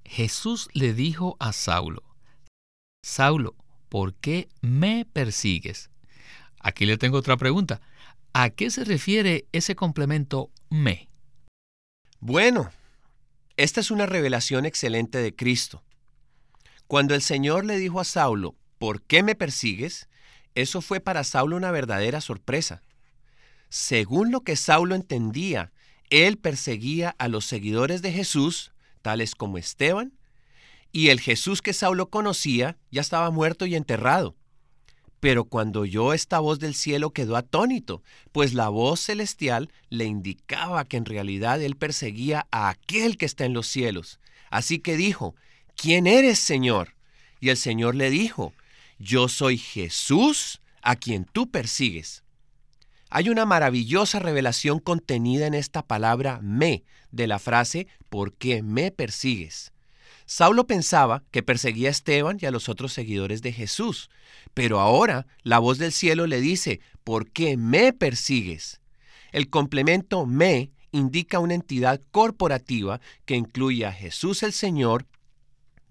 Jesús 0.05 0.69
le 0.73 0.93
dijo 0.93 1.37
a 1.39 1.53
Saulo, 1.53 2.03
Saulo, 3.01 3.55
¿por 3.89 4.13
qué 4.13 4.49
me 4.61 5.05
persigues? 5.05 5.89
Aquí 6.59 6.85
le 6.85 6.97
tengo 6.97 7.17
otra 7.17 7.37
pregunta. 7.37 7.81
¿A 8.33 8.49
qué 8.49 8.69
se 8.69 8.83
refiere 8.83 9.47
ese 9.51 9.75
complemento 9.75 10.51
me? 10.69 11.09
Bueno, 12.19 12.71
esta 13.57 13.79
es 13.79 13.91
una 13.91 14.05
revelación 14.05 14.65
excelente 14.65 15.19
de 15.19 15.35
Cristo. 15.35 15.83
Cuando 16.87 17.15
el 17.15 17.21
Señor 17.21 17.65
le 17.65 17.77
dijo 17.77 17.99
a 17.99 18.05
Saulo, 18.05 18.55
¿por 18.77 19.01
qué 19.03 19.23
me 19.23 19.35
persigues? 19.35 20.09
Eso 20.55 20.81
fue 20.81 20.99
para 20.99 21.23
Saulo 21.23 21.55
una 21.55 21.71
verdadera 21.71 22.21
sorpresa. 22.21 22.81
Según 23.75 24.29
lo 24.29 24.41
que 24.41 24.55
Saulo 24.55 24.93
entendía, 24.93 25.71
él 26.11 26.37
perseguía 26.37 27.15
a 27.17 27.27
los 27.27 27.43
seguidores 27.43 28.03
de 28.03 28.11
Jesús, 28.11 28.71
tales 29.01 29.33
como 29.33 29.57
Esteban, 29.57 30.13
y 30.91 31.07
el 31.07 31.19
Jesús 31.19 31.63
que 31.63 31.73
Saulo 31.73 32.11
conocía 32.11 32.77
ya 32.91 33.01
estaba 33.01 33.31
muerto 33.31 33.65
y 33.65 33.73
enterrado. 33.73 34.35
Pero 35.19 35.45
cuando 35.45 35.79
oyó 35.79 36.13
esta 36.13 36.37
voz 36.37 36.59
del 36.59 36.75
cielo 36.75 37.13
quedó 37.13 37.35
atónito, 37.35 38.03
pues 38.31 38.53
la 38.53 38.69
voz 38.69 38.99
celestial 38.99 39.71
le 39.89 40.05
indicaba 40.05 40.85
que 40.85 40.97
en 40.97 41.05
realidad 41.05 41.59
él 41.59 41.75
perseguía 41.75 42.45
a 42.51 42.69
aquel 42.69 43.17
que 43.17 43.25
está 43.25 43.45
en 43.45 43.53
los 43.53 43.65
cielos. 43.65 44.19
Así 44.51 44.77
que 44.77 44.97
dijo, 44.97 45.33
¿quién 45.75 46.05
eres, 46.05 46.37
Señor? 46.37 46.93
Y 47.39 47.49
el 47.49 47.57
Señor 47.57 47.95
le 47.95 48.11
dijo, 48.11 48.53
yo 48.99 49.29
soy 49.29 49.57
Jesús 49.57 50.61
a 50.83 50.95
quien 50.95 51.25
tú 51.25 51.49
persigues. 51.49 52.22
Hay 53.15 53.29
una 53.29 53.45
maravillosa 53.45 54.17
revelación 54.17 54.79
contenida 54.79 55.45
en 55.45 55.53
esta 55.53 55.85
palabra 55.85 56.39
me 56.41 56.83
de 57.11 57.27
la 57.27 57.37
frase 57.37 57.85
¿por 58.09 58.33
qué 58.33 58.63
me 58.63 58.89
persigues? 58.89 59.71
Saulo 60.25 60.65
pensaba 60.65 61.23
que 61.29 61.43
perseguía 61.43 61.89
a 61.89 61.91
Esteban 61.91 62.39
y 62.41 62.47
a 62.47 62.51
los 62.51 62.69
otros 62.69 62.91
seguidores 62.91 63.43
de 63.43 63.53
Jesús, 63.53 64.09
pero 64.55 64.79
ahora 64.79 65.27
la 65.43 65.59
voz 65.59 65.77
del 65.77 65.91
cielo 65.91 66.25
le 66.25 66.41
dice, 66.41 66.79
¿por 67.03 67.29
qué 67.29 67.55
me 67.55 67.93
persigues? 67.93 68.81
El 69.31 69.47
complemento 69.51 70.25
me 70.25 70.71
indica 70.91 71.37
una 71.37 71.53
entidad 71.53 72.01
corporativa 72.09 72.99
que 73.25 73.35
incluye 73.35 73.85
a 73.85 73.91
Jesús 73.91 74.41
el 74.41 74.53
Señor 74.53 75.05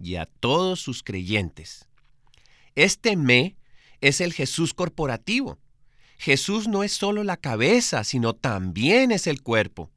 y 0.00 0.16
a 0.16 0.26
todos 0.26 0.80
sus 0.80 1.04
creyentes. 1.04 1.86
Este 2.74 3.16
me 3.16 3.54
es 4.00 4.20
el 4.20 4.32
Jesús 4.32 4.74
corporativo. 4.74 5.60
Jesús 6.22 6.68
no 6.68 6.84
es 6.84 6.92
solo 6.92 7.24
la 7.24 7.36
cabeza, 7.36 8.04
sino 8.04 8.32
también 8.32 9.10
es 9.10 9.26
el 9.26 9.42
cuerpo. 9.42 9.90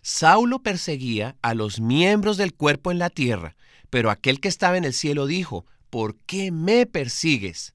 Saulo 0.00 0.62
perseguía 0.62 1.36
a 1.42 1.52
los 1.52 1.80
miembros 1.80 2.38
del 2.38 2.54
cuerpo 2.54 2.92
en 2.92 2.98
la 2.98 3.10
tierra, 3.10 3.56
pero 3.90 4.10
aquel 4.10 4.40
que 4.40 4.48
estaba 4.48 4.78
en 4.78 4.86
el 4.86 4.94
cielo 4.94 5.26
dijo, 5.26 5.66
¿por 5.90 6.16
qué 6.20 6.50
me 6.50 6.86
persigues? 6.86 7.74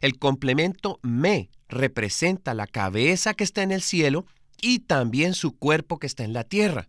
El 0.00 0.18
complemento 0.18 0.98
me 1.02 1.50
representa 1.68 2.54
la 2.54 2.66
cabeza 2.66 3.34
que 3.34 3.44
está 3.44 3.62
en 3.62 3.72
el 3.72 3.82
cielo 3.82 4.24
y 4.62 4.78
también 4.78 5.34
su 5.34 5.54
cuerpo 5.54 5.98
que 5.98 6.06
está 6.06 6.24
en 6.24 6.32
la 6.32 6.44
tierra. 6.44 6.88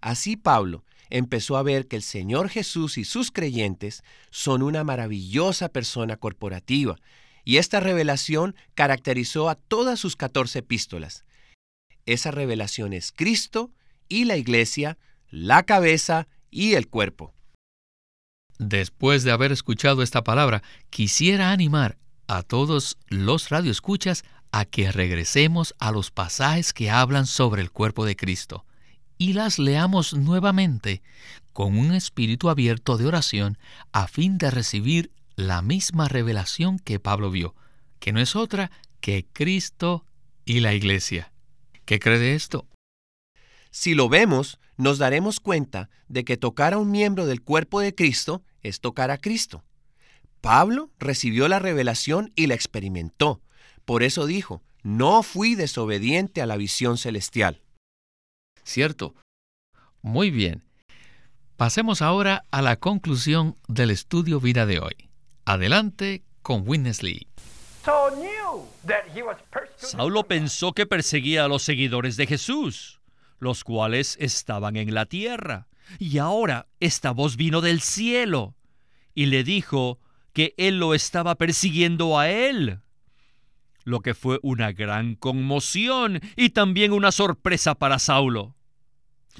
Así 0.00 0.36
Pablo 0.36 0.84
empezó 1.10 1.56
a 1.56 1.64
ver 1.64 1.88
que 1.88 1.96
el 1.96 2.02
Señor 2.02 2.50
Jesús 2.50 2.98
y 2.98 3.04
sus 3.04 3.32
creyentes 3.32 4.04
son 4.30 4.62
una 4.62 4.84
maravillosa 4.84 5.70
persona 5.70 6.16
corporativa, 6.16 7.00
y 7.48 7.56
esta 7.56 7.80
revelación 7.80 8.54
caracterizó 8.74 9.48
a 9.48 9.54
todas 9.54 9.98
sus 9.98 10.16
14 10.16 10.58
epístolas. 10.58 11.24
Esa 12.04 12.30
revelación 12.30 12.92
es 12.92 13.10
Cristo 13.10 13.70
y 14.06 14.26
la 14.26 14.36
iglesia, 14.36 14.98
la 15.30 15.62
cabeza 15.62 16.28
y 16.50 16.74
el 16.74 16.88
cuerpo. 16.88 17.32
Después 18.58 19.24
de 19.24 19.30
haber 19.30 19.50
escuchado 19.50 20.02
esta 20.02 20.22
palabra, 20.22 20.62
quisiera 20.90 21.50
animar 21.50 21.96
a 22.26 22.42
todos 22.42 22.98
los 23.06 23.48
radioescuchas 23.48 24.24
a 24.52 24.66
que 24.66 24.92
regresemos 24.92 25.74
a 25.78 25.90
los 25.90 26.10
pasajes 26.10 26.74
que 26.74 26.90
hablan 26.90 27.24
sobre 27.24 27.62
el 27.62 27.70
cuerpo 27.70 28.04
de 28.04 28.14
Cristo 28.14 28.66
y 29.16 29.32
las 29.32 29.58
leamos 29.58 30.12
nuevamente 30.12 31.00
con 31.54 31.78
un 31.78 31.94
espíritu 31.94 32.50
abierto 32.50 32.98
de 32.98 33.06
oración 33.06 33.56
a 33.92 34.06
fin 34.06 34.36
de 34.36 34.50
recibir 34.50 35.12
la 35.38 35.62
misma 35.62 36.08
revelación 36.08 36.80
que 36.80 36.98
Pablo 36.98 37.30
vio, 37.30 37.54
que 38.00 38.12
no 38.12 38.20
es 38.20 38.34
otra 38.34 38.72
que 39.00 39.24
Cristo 39.32 40.04
y 40.44 40.58
la 40.58 40.74
Iglesia. 40.74 41.32
¿Qué 41.84 42.00
cree 42.00 42.18
de 42.18 42.34
esto? 42.34 42.66
Si 43.70 43.94
lo 43.94 44.08
vemos, 44.08 44.58
nos 44.76 44.98
daremos 44.98 45.38
cuenta 45.38 45.90
de 46.08 46.24
que 46.24 46.36
tocar 46.36 46.74
a 46.74 46.78
un 46.78 46.90
miembro 46.90 47.24
del 47.24 47.40
cuerpo 47.40 47.78
de 47.78 47.94
Cristo 47.94 48.42
es 48.62 48.80
tocar 48.80 49.12
a 49.12 49.18
Cristo. 49.18 49.62
Pablo 50.40 50.90
recibió 50.98 51.46
la 51.46 51.60
revelación 51.60 52.32
y 52.34 52.48
la 52.48 52.54
experimentó. 52.54 53.40
Por 53.84 54.02
eso 54.02 54.26
dijo, 54.26 54.64
no 54.82 55.22
fui 55.22 55.54
desobediente 55.54 56.42
a 56.42 56.46
la 56.46 56.56
visión 56.56 56.98
celestial. 56.98 57.62
¿Cierto? 58.64 59.14
Muy 60.02 60.32
bien. 60.32 60.64
Pasemos 61.56 62.02
ahora 62.02 62.44
a 62.50 62.60
la 62.60 62.74
conclusión 62.74 63.54
del 63.68 63.92
estudio 63.92 64.40
vida 64.40 64.66
de 64.66 64.80
hoy. 64.80 65.07
Adelante 65.48 66.24
con 66.42 66.64
Witness 66.68 67.02
Lee. 67.02 67.26
Saulo 69.78 70.24
pensó 70.24 70.74
que 70.74 70.84
perseguía 70.84 71.46
a 71.46 71.48
los 71.48 71.62
seguidores 71.62 72.18
de 72.18 72.26
Jesús, 72.26 73.00
los 73.38 73.64
cuales 73.64 74.18
estaban 74.20 74.76
en 74.76 74.92
la 74.92 75.06
tierra. 75.06 75.66
Y 75.98 76.18
ahora 76.18 76.68
esta 76.80 77.12
voz 77.12 77.38
vino 77.38 77.62
del 77.62 77.80
cielo 77.80 78.56
y 79.14 79.24
le 79.24 79.42
dijo 79.42 80.00
que 80.34 80.52
él 80.58 80.78
lo 80.78 80.92
estaba 80.92 81.36
persiguiendo 81.36 82.18
a 82.18 82.28
él 82.28 82.82
lo 83.84 84.00
que 84.00 84.12
fue 84.12 84.38
una 84.42 84.72
gran 84.72 85.14
conmoción 85.14 86.20
y 86.36 86.50
también 86.50 86.92
una 86.92 87.10
sorpresa 87.10 87.74
para 87.74 87.98
Saulo. 87.98 88.54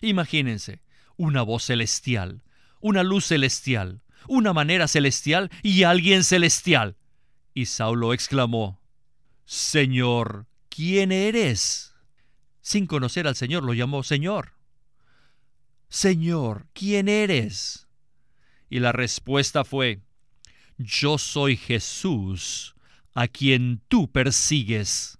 Imagínense, 0.00 0.80
una 1.18 1.42
voz 1.42 1.64
celestial, 1.64 2.42
una 2.80 3.02
luz 3.02 3.26
celestial, 3.26 4.00
una 4.26 4.52
manera 4.52 4.88
celestial 4.88 5.50
y 5.62 5.84
alguien 5.84 6.24
celestial. 6.24 6.96
Y 7.54 7.66
Saulo 7.66 8.12
exclamó, 8.12 8.80
Señor, 9.44 10.46
¿quién 10.68 11.12
eres? 11.12 11.94
Sin 12.60 12.86
conocer 12.86 13.26
al 13.26 13.36
Señor 13.36 13.64
lo 13.64 13.72
llamó 13.74 14.02
Señor. 14.02 14.52
Señor, 15.88 16.68
¿quién 16.74 17.08
eres? 17.08 17.88
Y 18.68 18.80
la 18.80 18.92
respuesta 18.92 19.64
fue, 19.64 20.02
Yo 20.76 21.16
soy 21.16 21.56
Jesús, 21.56 22.74
a 23.14 23.26
quien 23.26 23.80
tú 23.88 24.10
persigues. 24.12 25.18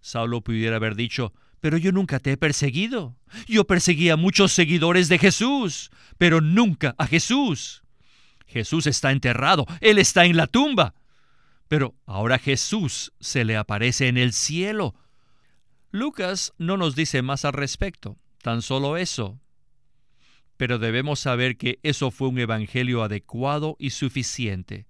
Saulo 0.00 0.42
pudiera 0.42 0.76
haber 0.76 0.94
dicho, 0.94 1.32
pero 1.60 1.78
yo 1.78 1.92
nunca 1.92 2.20
te 2.20 2.32
he 2.32 2.36
perseguido. 2.36 3.16
Yo 3.46 3.64
perseguí 3.66 4.10
a 4.10 4.16
muchos 4.16 4.52
seguidores 4.52 5.08
de 5.08 5.18
Jesús, 5.18 5.90
pero 6.18 6.40
nunca 6.40 6.94
a 6.98 7.06
Jesús. 7.06 7.82
Jesús 8.46 8.86
está 8.86 9.10
enterrado, 9.10 9.66
Él 9.80 9.98
está 9.98 10.24
en 10.24 10.36
la 10.36 10.46
tumba. 10.46 10.94
Pero 11.68 11.94
ahora 12.06 12.38
Jesús 12.38 13.12
se 13.20 13.44
le 13.44 13.56
aparece 13.56 14.08
en 14.08 14.16
el 14.16 14.32
cielo. 14.32 14.94
Lucas 15.90 16.52
no 16.58 16.76
nos 16.76 16.94
dice 16.94 17.22
más 17.22 17.44
al 17.44 17.54
respecto, 17.54 18.18
tan 18.42 18.62
solo 18.62 18.96
eso. 18.96 19.40
Pero 20.56 20.78
debemos 20.78 21.20
saber 21.20 21.56
que 21.56 21.80
eso 21.82 22.10
fue 22.10 22.28
un 22.28 22.38
evangelio 22.38 23.02
adecuado 23.02 23.76
y 23.78 23.90
suficiente 23.90 24.86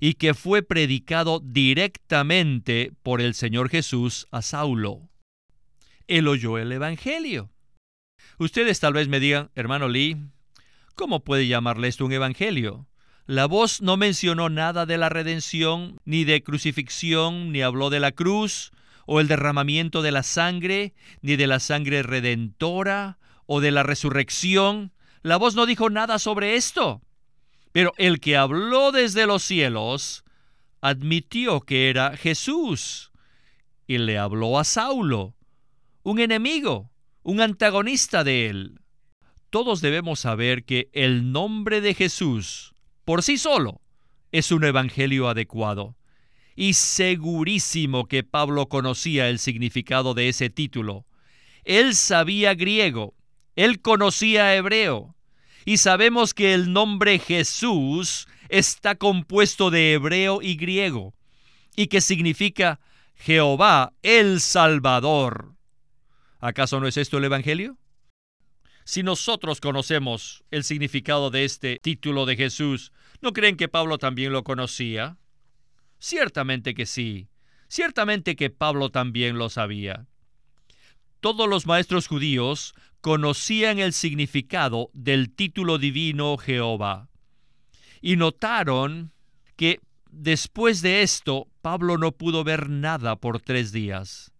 y 0.00 0.14
que 0.14 0.34
fue 0.34 0.62
predicado 0.62 1.40
directamente 1.40 2.92
por 3.02 3.20
el 3.20 3.34
Señor 3.34 3.68
Jesús 3.68 4.26
a 4.30 4.42
Saulo. 4.42 5.08
Él 6.08 6.28
oyó 6.28 6.58
el 6.58 6.70
Evangelio. 6.72 7.50
Ustedes 8.38 8.80
tal 8.80 8.92
vez 8.92 9.08
me 9.08 9.20
digan, 9.20 9.50
hermano 9.54 9.88
Lee, 9.88 10.16
¿cómo 10.94 11.24
puede 11.24 11.46
llamarle 11.46 11.88
esto 11.88 12.04
un 12.04 12.12
Evangelio? 12.12 12.86
La 13.26 13.46
voz 13.46 13.82
no 13.82 13.96
mencionó 13.96 14.48
nada 14.48 14.86
de 14.86 14.98
la 14.98 15.08
redención, 15.08 16.00
ni 16.04 16.24
de 16.24 16.42
crucifixión, 16.42 17.50
ni 17.50 17.62
habló 17.62 17.90
de 17.90 17.98
la 17.98 18.12
cruz, 18.12 18.70
o 19.04 19.20
el 19.20 19.26
derramamiento 19.26 20.02
de 20.02 20.12
la 20.12 20.22
sangre, 20.22 20.94
ni 21.22 21.36
de 21.36 21.46
la 21.46 21.58
sangre 21.58 22.02
redentora, 22.02 23.18
o 23.46 23.60
de 23.60 23.72
la 23.72 23.82
resurrección. 23.82 24.92
La 25.22 25.38
voz 25.38 25.56
no 25.56 25.66
dijo 25.66 25.90
nada 25.90 26.18
sobre 26.20 26.54
esto. 26.54 27.02
Pero 27.72 27.92
el 27.96 28.20
que 28.20 28.36
habló 28.36 28.92
desde 28.92 29.26
los 29.26 29.42
cielos 29.42 30.24
admitió 30.80 31.60
que 31.60 31.90
era 31.90 32.16
Jesús 32.16 33.10
y 33.86 33.98
le 33.98 34.18
habló 34.18 34.58
a 34.58 34.64
Saulo, 34.64 35.35
un 36.06 36.20
enemigo, 36.20 36.92
un 37.24 37.40
antagonista 37.40 38.22
de 38.22 38.46
él. 38.46 38.80
Todos 39.50 39.80
debemos 39.80 40.20
saber 40.20 40.62
que 40.62 40.88
el 40.92 41.32
nombre 41.32 41.80
de 41.80 41.94
Jesús, 41.94 42.74
por 43.04 43.24
sí 43.24 43.38
solo, 43.38 43.80
es 44.30 44.52
un 44.52 44.62
evangelio 44.62 45.28
adecuado. 45.28 45.96
Y 46.54 46.74
segurísimo 46.74 48.06
que 48.06 48.22
Pablo 48.22 48.68
conocía 48.68 49.28
el 49.28 49.40
significado 49.40 50.14
de 50.14 50.28
ese 50.28 50.48
título. 50.48 51.06
Él 51.64 51.96
sabía 51.96 52.54
griego, 52.54 53.16
él 53.56 53.82
conocía 53.82 54.54
hebreo, 54.54 55.16
y 55.64 55.78
sabemos 55.78 56.34
que 56.34 56.54
el 56.54 56.72
nombre 56.72 57.18
Jesús 57.18 58.28
está 58.48 58.94
compuesto 58.94 59.70
de 59.72 59.94
hebreo 59.94 60.40
y 60.40 60.54
griego, 60.54 61.14
y 61.74 61.88
que 61.88 62.00
significa 62.00 62.78
Jehová 63.16 63.92
el 64.02 64.40
Salvador. 64.40 65.55
¿Acaso 66.40 66.80
no 66.80 66.86
es 66.86 66.96
esto 66.96 67.18
el 67.18 67.24
Evangelio? 67.24 67.78
Si 68.84 69.02
nosotros 69.02 69.60
conocemos 69.60 70.44
el 70.50 70.62
significado 70.62 71.30
de 71.30 71.44
este 71.44 71.80
título 71.82 72.24
de 72.24 72.36
Jesús, 72.36 72.92
¿no 73.20 73.32
creen 73.32 73.56
que 73.56 73.68
Pablo 73.68 73.98
también 73.98 74.32
lo 74.32 74.44
conocía? 74.44 75.18
Ciertamente 75.98 76.74
que 76.74 76.86
sí. 76.86 77.28
Ciertamente 77.68 78.36
que 78.36 78.50
Pablo 78.50 78.90
también 78.90 79.38
lo 79.38 79.48
sabía. 79.48 80.06
Todos 81.20 81.48
los 81.48 81.66
maestros 81.66 82.06
judíos 82.06 82.74
conocían 83.00 83.78
el 83.80 83.92
significado 83.92 84.90
del 84.92 85.34
título 85.34 85.78
divino 85.78 86.36
Jehová. 86.36 87.08
Y 88.00 88.16
notaron 88.16 89.12
que 89.56 89.80
después 90.10 90.82
de 90.82 91.02
esto 91.02 91.48
Pablo 91.60 91.98
no 91.98 92.12
pudo 92.12 92.44
ver 92.44 92.68
nada 92.68 93.16
por 93.16 93.40
tres 93.40 93.72
días. 93.72 94.32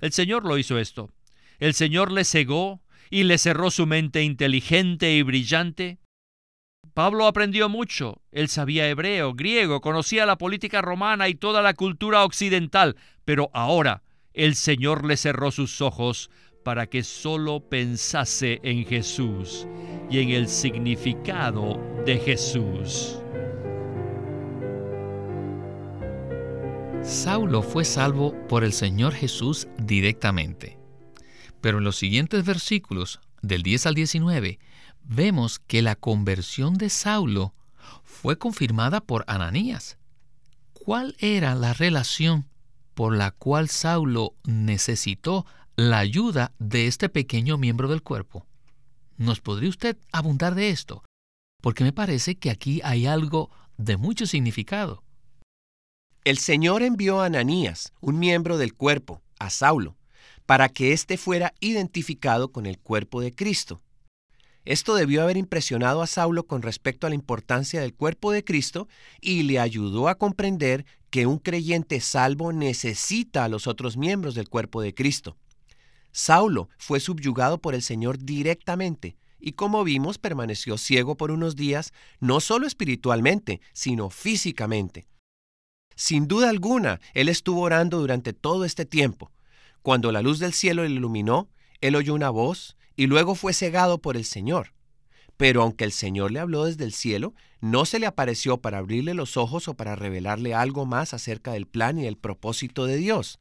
El 0.00 0.12
Señor 0.12 0.44
lo 0.44 0.58
hizo 0.58 0.78
esto. 0.78 1.10
El 1.58 1.74
Señor 1.74 2.12
le 2.12 2.24
cegó 2.24 2.80
y 3.10 3.24
le 3.24 3.38
cerró 3.38 3.70
su 3.70 3.86
mente 3.86 4.22
inteligente 4.22 5.12
y 5.14 5.22
brillante. 5.22 5.98
Pablo 6.94 7.26
aprendió 7.26 7.68
mucho. 7.68 8.22
Él 8.32 8.48
sabía 8.48 8.88
hebreo, 8.88 9.34
griego, 9.34 9.80
conocía 9.80 10.26
la 10.26 10.38
política 10.38 10.82
romana 10.82 11.28
y 11.28 11.34
toda 11.34 11.62
la 11.62 11.74
cultura 11.74 12.24
occidental, 12.24 12.96
pero 13.24 13.50
ahora 13.52 14.02
el 14.34 14.54
Señor 14.54 15.04
le 15.04 15.16
cerró 15.16 15.50
sus 15.50 15.80
ojos 15.80 16.30
para 16.64 16.86
que 16.86 17.02
solo 17.02 17.60
pensase 17.68 18.60
en 18.62 18.84
Jesús 18.84 19.66
y 20.10 20.20
en 20.20 20.30
el 20.30 20.48
significado 20.48 21.80
de 22.04 22.18
Jesús. 22.18 23.20
Saulo 27.02 27.62
fue 27.62 27.84
salvo 27.84 28.34
por 28.48 28.64
el 28.64 28.72
Señor 28.72 29.14
Jesús 29.14 29.66
directamente. 29.78 30.77
Pero 31.60 31.78
en 31.78 31.84
los 31.84 31.96
siguientes 31.96 32.44
versículos, 32.44 33.20
del 33.42 33.62
10 33.62 33.86
al 33.86 33.94
19, 33.94 34.58
vemos 35.02 35.58
que 35.58 35.82
la 35.82 35.96
conversión 35.96 36.74
de 36.74 36.90
Saulo 36.90 37.54
fue 38.04 38.38
confirmada 38.38 39.00
por 39.00 39.24
Ananías. 39.26 39.98
¿Cuál 40.72 41.16
era 41.18 41.54
la 41.54 41.72
relación 41.74 42.46
por 42.94 43.16
la 43.16 43.30
cual 43.30 43.68
Saulo 43.68 44.34
necesitó 44.44 45.46
la 45.76 45.98
ayuda 45.98 46.52
de 46.58 46.86
este 46.86 47.08
pequeño 47.08 47.58
miembro 47.58 47.88
del 47.88 48.02
cuerpo? 48.02 48.46
¿Nos 49.16 49.40
podría 49.40 49.70
usted 49.70 49.96
abundar 50.12 50.54
de 50.54 50.70
esto? 50.70 51.04
Porque 51.60 51.84
me 51.84 51.92
parece 51.92 52.36
que 52.36 52.50
aquí 52.50 52.80
hay 52.84 53.06
algo 53.06 53.50
de 53.76 53.96
mucho 53.96 54.26
significado. 54.26 55.02
El 56.24 56.38
Señor 56.38 56.82
envió 56.82 57.20
a 57.20 57.26
Ananías, 57.26 57.92
un 58.00 58.18
miembro 58.18 58.58
del 58.58 58.74
cuerpo, 58.74 59.22
a 59.38 59.50
Saulo, 59.50 59.96
para 60.48 60.70
que 60.70 60.94
éste 60.94 61.18
fuera 61.18 61.52
identificado 61.60 62.52
con 62.52 62.64
el 62.64 62.78
cuerpo 62.78 63.20
de 63.20 63.34
Cristo. 63.34 63.82
Esto 64.64 64.94
debió 64.94 65.22
haber 65.22 65.36
impresionado 65.36 66.00
a 66.00 66.06
Saulo 66.06 66.46
con 66.46 66.62
respecto 66.62 67.06
a 67.06 67.10
la 67.10 67.16
importancia 67.16 67.82
del 67.82 67.92
cuerpo 67.92 68.32
de 68.32 68.42
Cristo 68.42 68.88
y 69.20 69.42
le 69.42 69.58
ayudó 69.58 70.08
a 70.08 70.14
comprender 70.14 70.86
que 71.10 71.26
un 71.26 71.38
creyente 71.38 72.00
salvo 72.00 72.54
necesita 72.54 73.44
a 73.44 73.50
los 73.50 73.66
otros 73.66 73.98
miembros 73.98 74.34
del 74.34 74.48
cuerpo 74.48 74.80
de 74.80 74.94
Cristo. 74.94 75.36
Saulo 76.12 76.70
fue 76.78 76.98
subyugado 76.98 77.58
por 77.58 77.74
el 77.74 77.82
Señor 77.82 78.18
directamente 78.18 79.18
y 79.38 79.52
como 79.52 79.84
vimos 79.84 80.16
permaneció 80.16 80.78
ciego 80.78 81.18
por 81.18 81.30
unos 81.30 81.56
días, 81.56 81.92
no 82.20 82.40
solo 82.40 82.66
espiritualmente, 82.66 83.60
sino 83.74 84.08
físicamente. 84.08 85.08
Sin 85.94 86.26
duda 86.26 86.48
alguna, 86.48 87.02
él 87.12 87.28
estuvo 87.28 87.60
orando 87.60 87.98
durante 87.98 88.32
todo 88.32 88.64
este 88.64 88.86
tiempo, 88.86 89.30
cuando 89.82 90.12
la 90.12 90.22
luz 90.22 90.38
del 90.38 90.52
cielo 90.52 90.84
le 90.84 90.90
iluminó, 90.90 91.48
él 91.80 91.96
oyó 91.96 92.14
una 92.14 92.30
voz 92.30 92.76
y 92.96 93.06
luego 93.06 93.34
fue 93.34 93.52
cegado 93.52 93.98
por 93.98 94.16
el 94.16 94.24
Señor. 94.24 94.74
Pero 95.36 95.62
aunque 95.62 95.84
el 95.84 95.92
Señor 95.92 96.32
le 96.32 96.40
habló 96.40 96.64
desde 96.64 96.84
el 96.84 96.92
cielo, 96.92 97.34
no 97.60 97.84
se 97.84 97.98
le 97.98 98.06
apareció 98.06 98.58
para 98.58 98.78
abrirle 98.78 99.14
los 99.14 99.36
ojos 99.36 99.68
o 99.68 99.74
para 99.74 99.96
revelarle 99.96 100.54
algo 100.54 100.84
más 100.84 101.14
acerca 101.14 101.52
del 101.52 101.66
plan 101.66 101.98
y 101.98 102.02
del 102.02 102.16
propósito 102.16 102.86
de 102.86 102.96
Dios. 102.96 103.38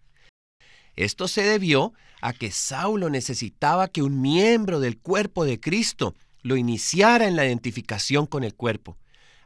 Esto 0.95 1.27
se 1.27 1.43
debió 1.43 1.93
a 2.21 2.33
que 2.33 2.51
Saulo 2.51 3.09
necesitaba 3.09 3.87
que 3.87 4.01
un 4.01 4.21
miembro 4.21 4.79
del 4.79 4.97
cuerpo 4.97 5.45
de 5.45 5.59
Cristo 5.59 6.15
lo 6.41 6.55
iniciara 6.55 7.27
en 7.27 7.35
la 7.35 7.45
identificación 7.45 8.25
con 8.25 8.43
el 8.43 8.55
cuerpo. 8.55 8.97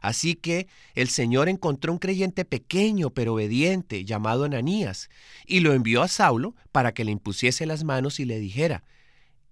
Así 0.02 0.34
que 0.34 0.66
el 0.94 1.08
Señor 1.08 1.48
encontró 1.48 1.92
un 1.92 2.00
creyente 2.00 2.44
pequeño 2.44 3.10
pero 3.10 3.34
obediente 3.34 4.04
llamado 4.04 4.44
Ananías 4.44 5.08
y 5.46 5.60
lo 5.60 5.72
envió 5.72 6.02
a 6.02 6.08
Saulo 6.08 6.56
para 6.72 6.92
que 6.92 7.04
le 7.04 7.12
impusiese 7.12 7.66
las 7.66 7.84
manos 7.84 8.18
y 8.18 8.24
le 8.24 8.40
dijera, 8.40 8.82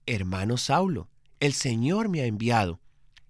Hermano 0.07 0.57
Saulo, 0.57 1.09
el 1.39 1.53
Señor 1.53 2.09
me 2.09 2.21
ha 2.21 2.27
enviado, 2.27 2.81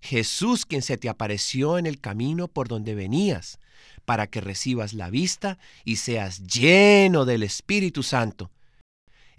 Jesús 0.00 0.64
quien 0.64 0.80
se 0.80 0.96
te 0.96 1.10
apareció 1.10 1.76
en 1.76 1.84
el 1.84 2.00
camino 2.00 2.48
por 2.48 2.68
donde 2.68 2.94
venías, 2.94 3.58
para 4.06 4.26
que 4.26 4.40
recibas 4.40 4.94
la 4.94 5.10
vista 5.10 5.58
y 5.84 5.96
seas 5.96 6.42
lleno 6.44 7.26
del 7.26 7.42
Espíritu 7.42 8.02
Santo. 8.02 8.50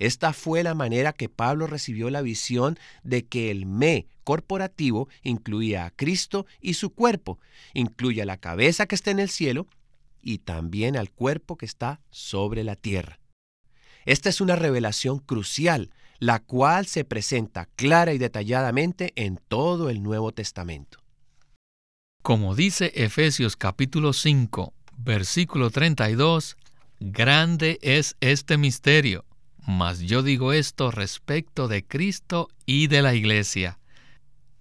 Esta 0.02 0.34
fue 0.34 0.64
la 0.64 0.74
manera 0.74 1.14
que 1.14 1.30
Pablo 1.30 1.68
recibió 1.68 2.10
la 2.10 2.24
visión 2.24 2.80
de 3.04 3.24
que 3.28 3.52
el 3.52 3.68
me 3.68 4.08
corporativo 4.24 5.08
incluía 5.22 5.86
a 5.86 5.92
Cristo 5.92 6.48
y 6.60 6.74
su 6.74 6.90
cuerpo, 6.90 7.38
incluye 7.76 8.24
a 8.24 8.26
la 8.26 8.38
cabeza 8.38 8.88
que 8.88 8.96
está 8.96 9.12
en 9.12 9.20
el 9.20 9.30
cielo 9.30 9.68
y 10.20 10.40
también 10.40 10.98
al 10.98 11.12
cuerpo 11.12 11.56
que 11.56 11.68
está 11.68 12.02
sobre 12.10 12.64
la 12.64 12.76
tierra. 12.76 13.20
Esta 14.06 14.30
es 14.30 14.42
una 14.42 14.56
revelación 14.56 15.20
crucial, 15.20 15.92
la 16.18 16.40
cual 16.40 16.88
se 16.88 17.06
presenta 17.06 17.68
clara 17.76 18.12
y 18.12 18.18
detalladamente 18.18 19.14
en 19.16 19.38
todo 19.38 19.92
el 19.92 20.02
Nuevo 20.02 20.32
Testamento. 20.32 20.98
Como 22.24 22.56
dice 22.56 22.92
Efesios 22.96 23.56
capítulo 23.56 24.14
5, 24.14 24.74
versículo 24.98 25.70
32, 25.70 26.58
grande 27.00 27.78
es 27.84 28.16
este 28.20 28.58
misterio 28.58 29.26
mas 29.66 30.00
yo 30.00 30.24
digo 30.24 30.54
esto 30.54 30.92
respecto 30.92 31.68
de 31.68 31.84
Cristo 31.86 32.50
y 32.66 32.88
de 32.88 33.02
la 33.02 33.14
iglesia. 33.14 33.78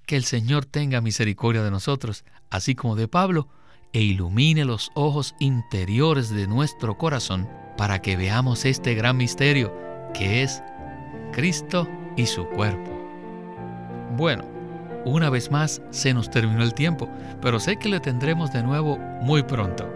Que 0.06 0.16
el 0.16 0.24
Señor 0.24 0.66
tenga 0.66 1.00
misericordia 1.00 1.62
de 1.62 1.70
nosotros, 1.70 2.24
así 2.50 2.74
como 2.74 2.96
de 2.96 3.08
Pablo, 3.08 3.48
e 3.92 4.00
ilumine 4.00 4.64
los 4.64 4.90
ojos 4.94 5.34
interiores 5.40 6.30
de 6.30 6.46
nuestro 6.46 6.96
corazón 6.96 7.48
para 7.76 8.02
que 8.02 8.16
veamos 8.16 8.64
este 8.64 8.94
gran 8.94 9.16
misterio 9.16 9.72
que 10.12 10.42
es 10.42 10.62
Cristo 11.32 11.88
y 12.16 12.26
su 12.26 12.46
cuerpo. 12.46 12.90
Bueno, 14.16 14.44
una 15.04 15.30
vez 15.30 15.50
más 15.50 15.80
se 15.90 16.12
nos 16.12 16.30
terminó 16.30 16.62
el 16.62 16.74
tiempo, 16.74 17.08
pero 17.40 17.58
sé 17.58 17.76
que 17.76 17.88
lo 17.88 18.00
tendremos 18.00 18.52
de 18.52 18.62
nuevo 18.62 18.98
muy 19.22 19.42
pronto. 19.42 19.90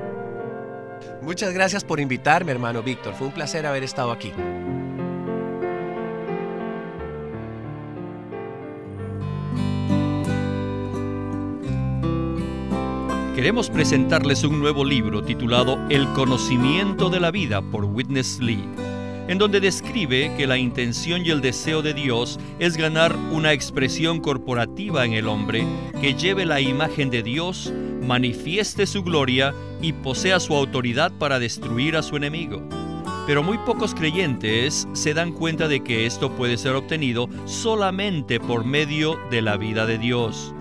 Muchas 1.23 1.53
gracias 1.53 1.85
por 1.85 2.01
invitarme, 2.01 2.53
hermano 2.53 2.83
Víctor. 2.83 3.15
Fue 3.15 3.27
un 3.27 3.35
placer 3.35 3.67
haber 3.67 3.83
estado 3.83 4.13
aquí. 4.13 4.33
Queremos 13.45 13.69
presentarles 13.69 14.43
un 14.43 14.59
nuevo 14.59 14.87
libro 14.87 15.23
titulado 15.23 15.79
El 15.91 16.09
conocimiento 16.15 17.11
de 17.11 17.21
la 17.21 17.31
vida 17.31 17.61
por 17.61 17.85
Witness 17.85 18.39
Lee, 18.41 18.65
en 19.29 19.37
donde 19.37 19.61
describe 19.61 20.35
que 20.39 20.47
la 20.47 20.57
intención 20.57 21.27
y 21.27 21.29
el 21.29 21.43
deseo 21.43 21.83
de 21.83 21.93
Dios 21.93 22.41
es 22.59 22.79
ganar 22.79 23.15
una 23.33 23.53
expresión 23.53 24.21
corporativa 24.21 25.05
en 25.05 25.13
el 25.13 25.29
hombre 25.29 25.67
que 26.01 26.15
lleve 26.15 26.47
la 26.47 26.63
imagen 26.63 27.11
de 27.11 27.23
Dios, 27.23 27.71
manifieste 28.01 28.87
su 28.87 29.03
gloria 29.03 29.53
y 29.83 29.93
posea 29.93 30.41
su 30.41 30.55
autoridad 30.55 31.13
para 31.13 31.39
destruir 31.39 31.99
a 31.99 32.03
su 32.03 32.17
enemigo. 32.17 32.63
Pero 33.27 33.43
muy 33.43 33.59
pocos 33.59 33.95
creyentes 33.95 34.89
se 34.95 35.13
dan 35.13 35.33
cuenta 35.33 35.69
de 35.69 35.85
que 35.85 36.07
esto 36.07 36.35
puede 36.35 36.57
ser 36.57 36.77
obtenido 36.77 37.29
solamente 37.45 38.41
por 38.41 38.65
medio 38.65 39.19
de 39.31 39.43
la 39.43 39.59
vida 39.59 39.85
de 39.85 39.99
Dios 39.99 40.55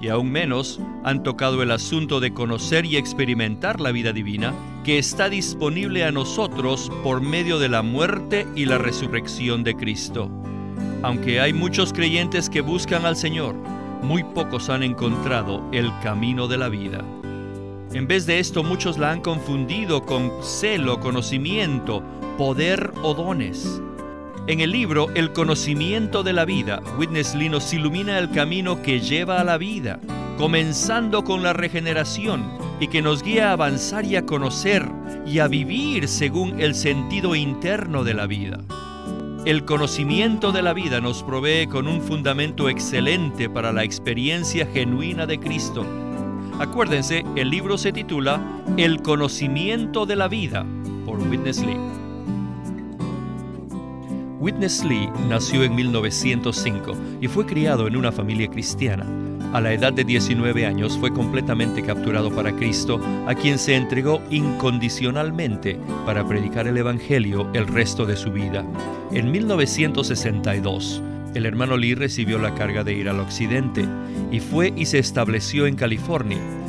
y 0.00 0.08
aún 0.08 0.30
menos 0.30 0.80
han 1.04 1.22
tocado 1.22 1.62
el 1.62 1.70
asunto 1.70 2.20
de 2.20 2.32
conocer 2.32 2.84
y 2.86 2.96
experimentar 2.96 3.80
la 3.80 3.92
vida 3.92 4.12
divina 4.12 4.54
que 4.84 4.98
está 4.98 5.28
disponible 5.28 6.04
a 6.04 6.12
nosotros 6.12 6.90
por 7.02 7.20
medio 7.20 7.58
de 7.58 7.68
la 7.68 7.82
muerte 7.82 8.46
y 8.54 8.64
la 8.64 8.78
resurrección 8.78 9.64
de 9.64 9.74
Cristo. 9.74 10.30
Aunque 11.02 11.40
hay 11.40 11.52
muchos 11.52 11.92
creyentes 11.92 12.48
que 12.48 12.60
buscan 12.60 13.04
al 13.04 13.16
Señor, 13.16 13.54
muy 14.02 14.22
pocos 14.22 14.68
han 14.70 14.82
encontrado 14.82 15.62
el 15.72 15.90
camino 16.02 16.48
de 16.48 16.58
la 16.58 16.68
vida. 16.68 17.04
En 17.92 18.06
vez 18.06 18.26
de 18.26 18.38
esto, 18.38 18.62
muchos 18.62 18.98
la 18.98 19.10
han 19.10 19.20
confundido 19.20 20.02
con 20.04 20.30
celo, 20.42 21.00
conocimiento, 21.00 22.02
poder 22.36 22.92
o 23.02 23.14
dones. 23.14 23.80
En 24.48 24.60
el 24.60 24.72
libro 24.72 25.08
El 25.14 25.34
conocimiento 25.34 26.22
de 26.22 26.32
la 26.32 26.46
vida, 26.46 26.80
Witness 26.98 27.34
Lee 27.34 27.50
nos 27.50 27.70
ilumina 27.74 28.18
el 28.18 28.30
camino 28.30 28.80
que 28.80 28.98
lleva 28.98 29.42
a 29.42 29.44
la 29.44 29.58
vida, 29.58 30.00
comenzando 30.38 31.22
con 31.22 31.42
la 31.42 31.52
regeneración, 31.52 32.56
y 32.80 32.88
que 32.88 33.02
nos 33.02 33.22
guía 33.22 33.50
a 33.50 33.52
avanzar 33.52 34.06
y 34.06 34.16
a 34.16 34.24
conocer 34.24 34.88
y 35.26 35.40
a 35.40 35.48
vivir 35.48 36.08
según 36.08 36.62
el 36.62 36.74
sentido 36.74 37.34
interno 37.34 38.04
de 38.04 38.14
la 38.14 38.26
vida. 38.26 38.64
El 39.44 39.66
conocimiento 39.66 40.50
de 40.50 40.62
la 40.62 40.72
vida 40.72 41.02
nos 41.02 41.22
provee 41.22 41.66
con 41.66 41.86
un 41.86 42.00
fundamento 42.00 42.70
excelente 42.70 43.50
para 43.50 43.70
la 43.70 43.84
experiencia 43.84 44.66
genuina 44.72 45.26
de 45.26 45.38
Cristo. 45.38 45.84
Acuérdense, 46.58 47.22
el 47.36 47.50
libro 47.50 47.76
se 47.76 47.92
titula 47.92 48.40
El 48.78 49.02
conocimiento 49.02 50.06
de 50.06 50.16
la 50.16 50.28
vida 50.28 50.64
por 51.04 51.18
Witness 51.18 51.60
Lee. 51.60 51.97
Witness 54.40 54.84
Lee 54.84 55.08
nació 55.28 55.64
en 55.64 55.74
1905 55.74 56.96
y 57.20 57.26
fue 57.26 57.44
criado 57.44 57.88
en 57.88 57.96
una 57.96 58.12
familia 58.12 58.48
cristiana. 58.48 59.04
A 59.52 59.60
la 59.60 59.72
edad 59.72 59.92
de 59.92 60.04
19 60.04 60.64
años 60.64 60.96
fue 60.98 61.12
completamente 61.12 61.82
capturado 61.82 62.30
para 62.30 62.54
Cristo, 62.54 63.00
a 63.26 63.34
quien 63.34 63.58
se 63.58 63.74
entregó 63.74 64.22
incondicionalmente 64.30 65.78
para 66.06 66.26
predicar 66.26 66.68
el 66.68 66.76
Evangelio 66.76 67.50
el 67.54 67.66
resto 67.66 68.06
de 68.06 68.16
su 68.16 68.30
vida. 68.30 68.64
En 69.10 69.32
1962, 69.32 71.02
el 71.34 71.46
hermano 71.46 71.76
Lee 71.76 71.94
recibió 71.94 72.38
la 72.38 72.54
carga 72.54 72.84
de 72.84 72.92
ir 72.92 73.08
al 73.08 73.20
occidente 73.20 73.84
y 74.30 74.38
fue 74.38 74.72
y 74.76 74.86
se 74.86 74.98
estableció 74.98 75.66
en 75.66 75.74
California. 75.74 76.38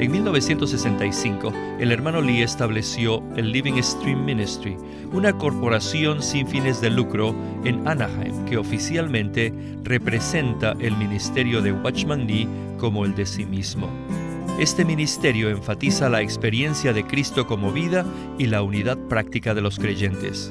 En 0.00 0.12
1965, 0.12 1.52
el 1.78 1.92
hermano 1.92 2.22
Lee 2.22 2.40
estableció 2.40 3.22
el 3.36 3.52
Living 3.52 3.82
Stream 3.82 4.24
Ministry, 4.24 4.74
una 5.12 5.36
corporación 5.36 6.22
sin 6.22 6.48
fines 6.48 6.80
de 6.80 6.88
lucro 6.88 7.34
en 7.66 7.86
Anaheim 7.86 8.46
que 8.46 8.56
oficialmente 8.56 9.52
representa 9.84 10.74
el 10.80 10.96
ministerio 10.96 11.60
de 11.60 11.72
Watchman 11.72 12.26
Lee 12.26 12.48
como 12.78 13.04
el 13.04 13.14
de 13.14 13.26
sí 13.26 13.44
mismo. 13.44 13.90
Este 14.58 14.86
ministerio 14.86 15.50
enfatiza 15.50 16.08
la 16.08 16.22
experiencia 16.22 16.94
de 16.94 17.04
Cristo 17.04 17.46
como 17.46 17.70
vida 17.70 18.06
y 18.38 18.46
la 18.46 18.62
unidad 18.62 18.96
práctica 18.96 19.52
de 19.52 19.60
los 19.60 19.78
creyentes. 19.78 20.50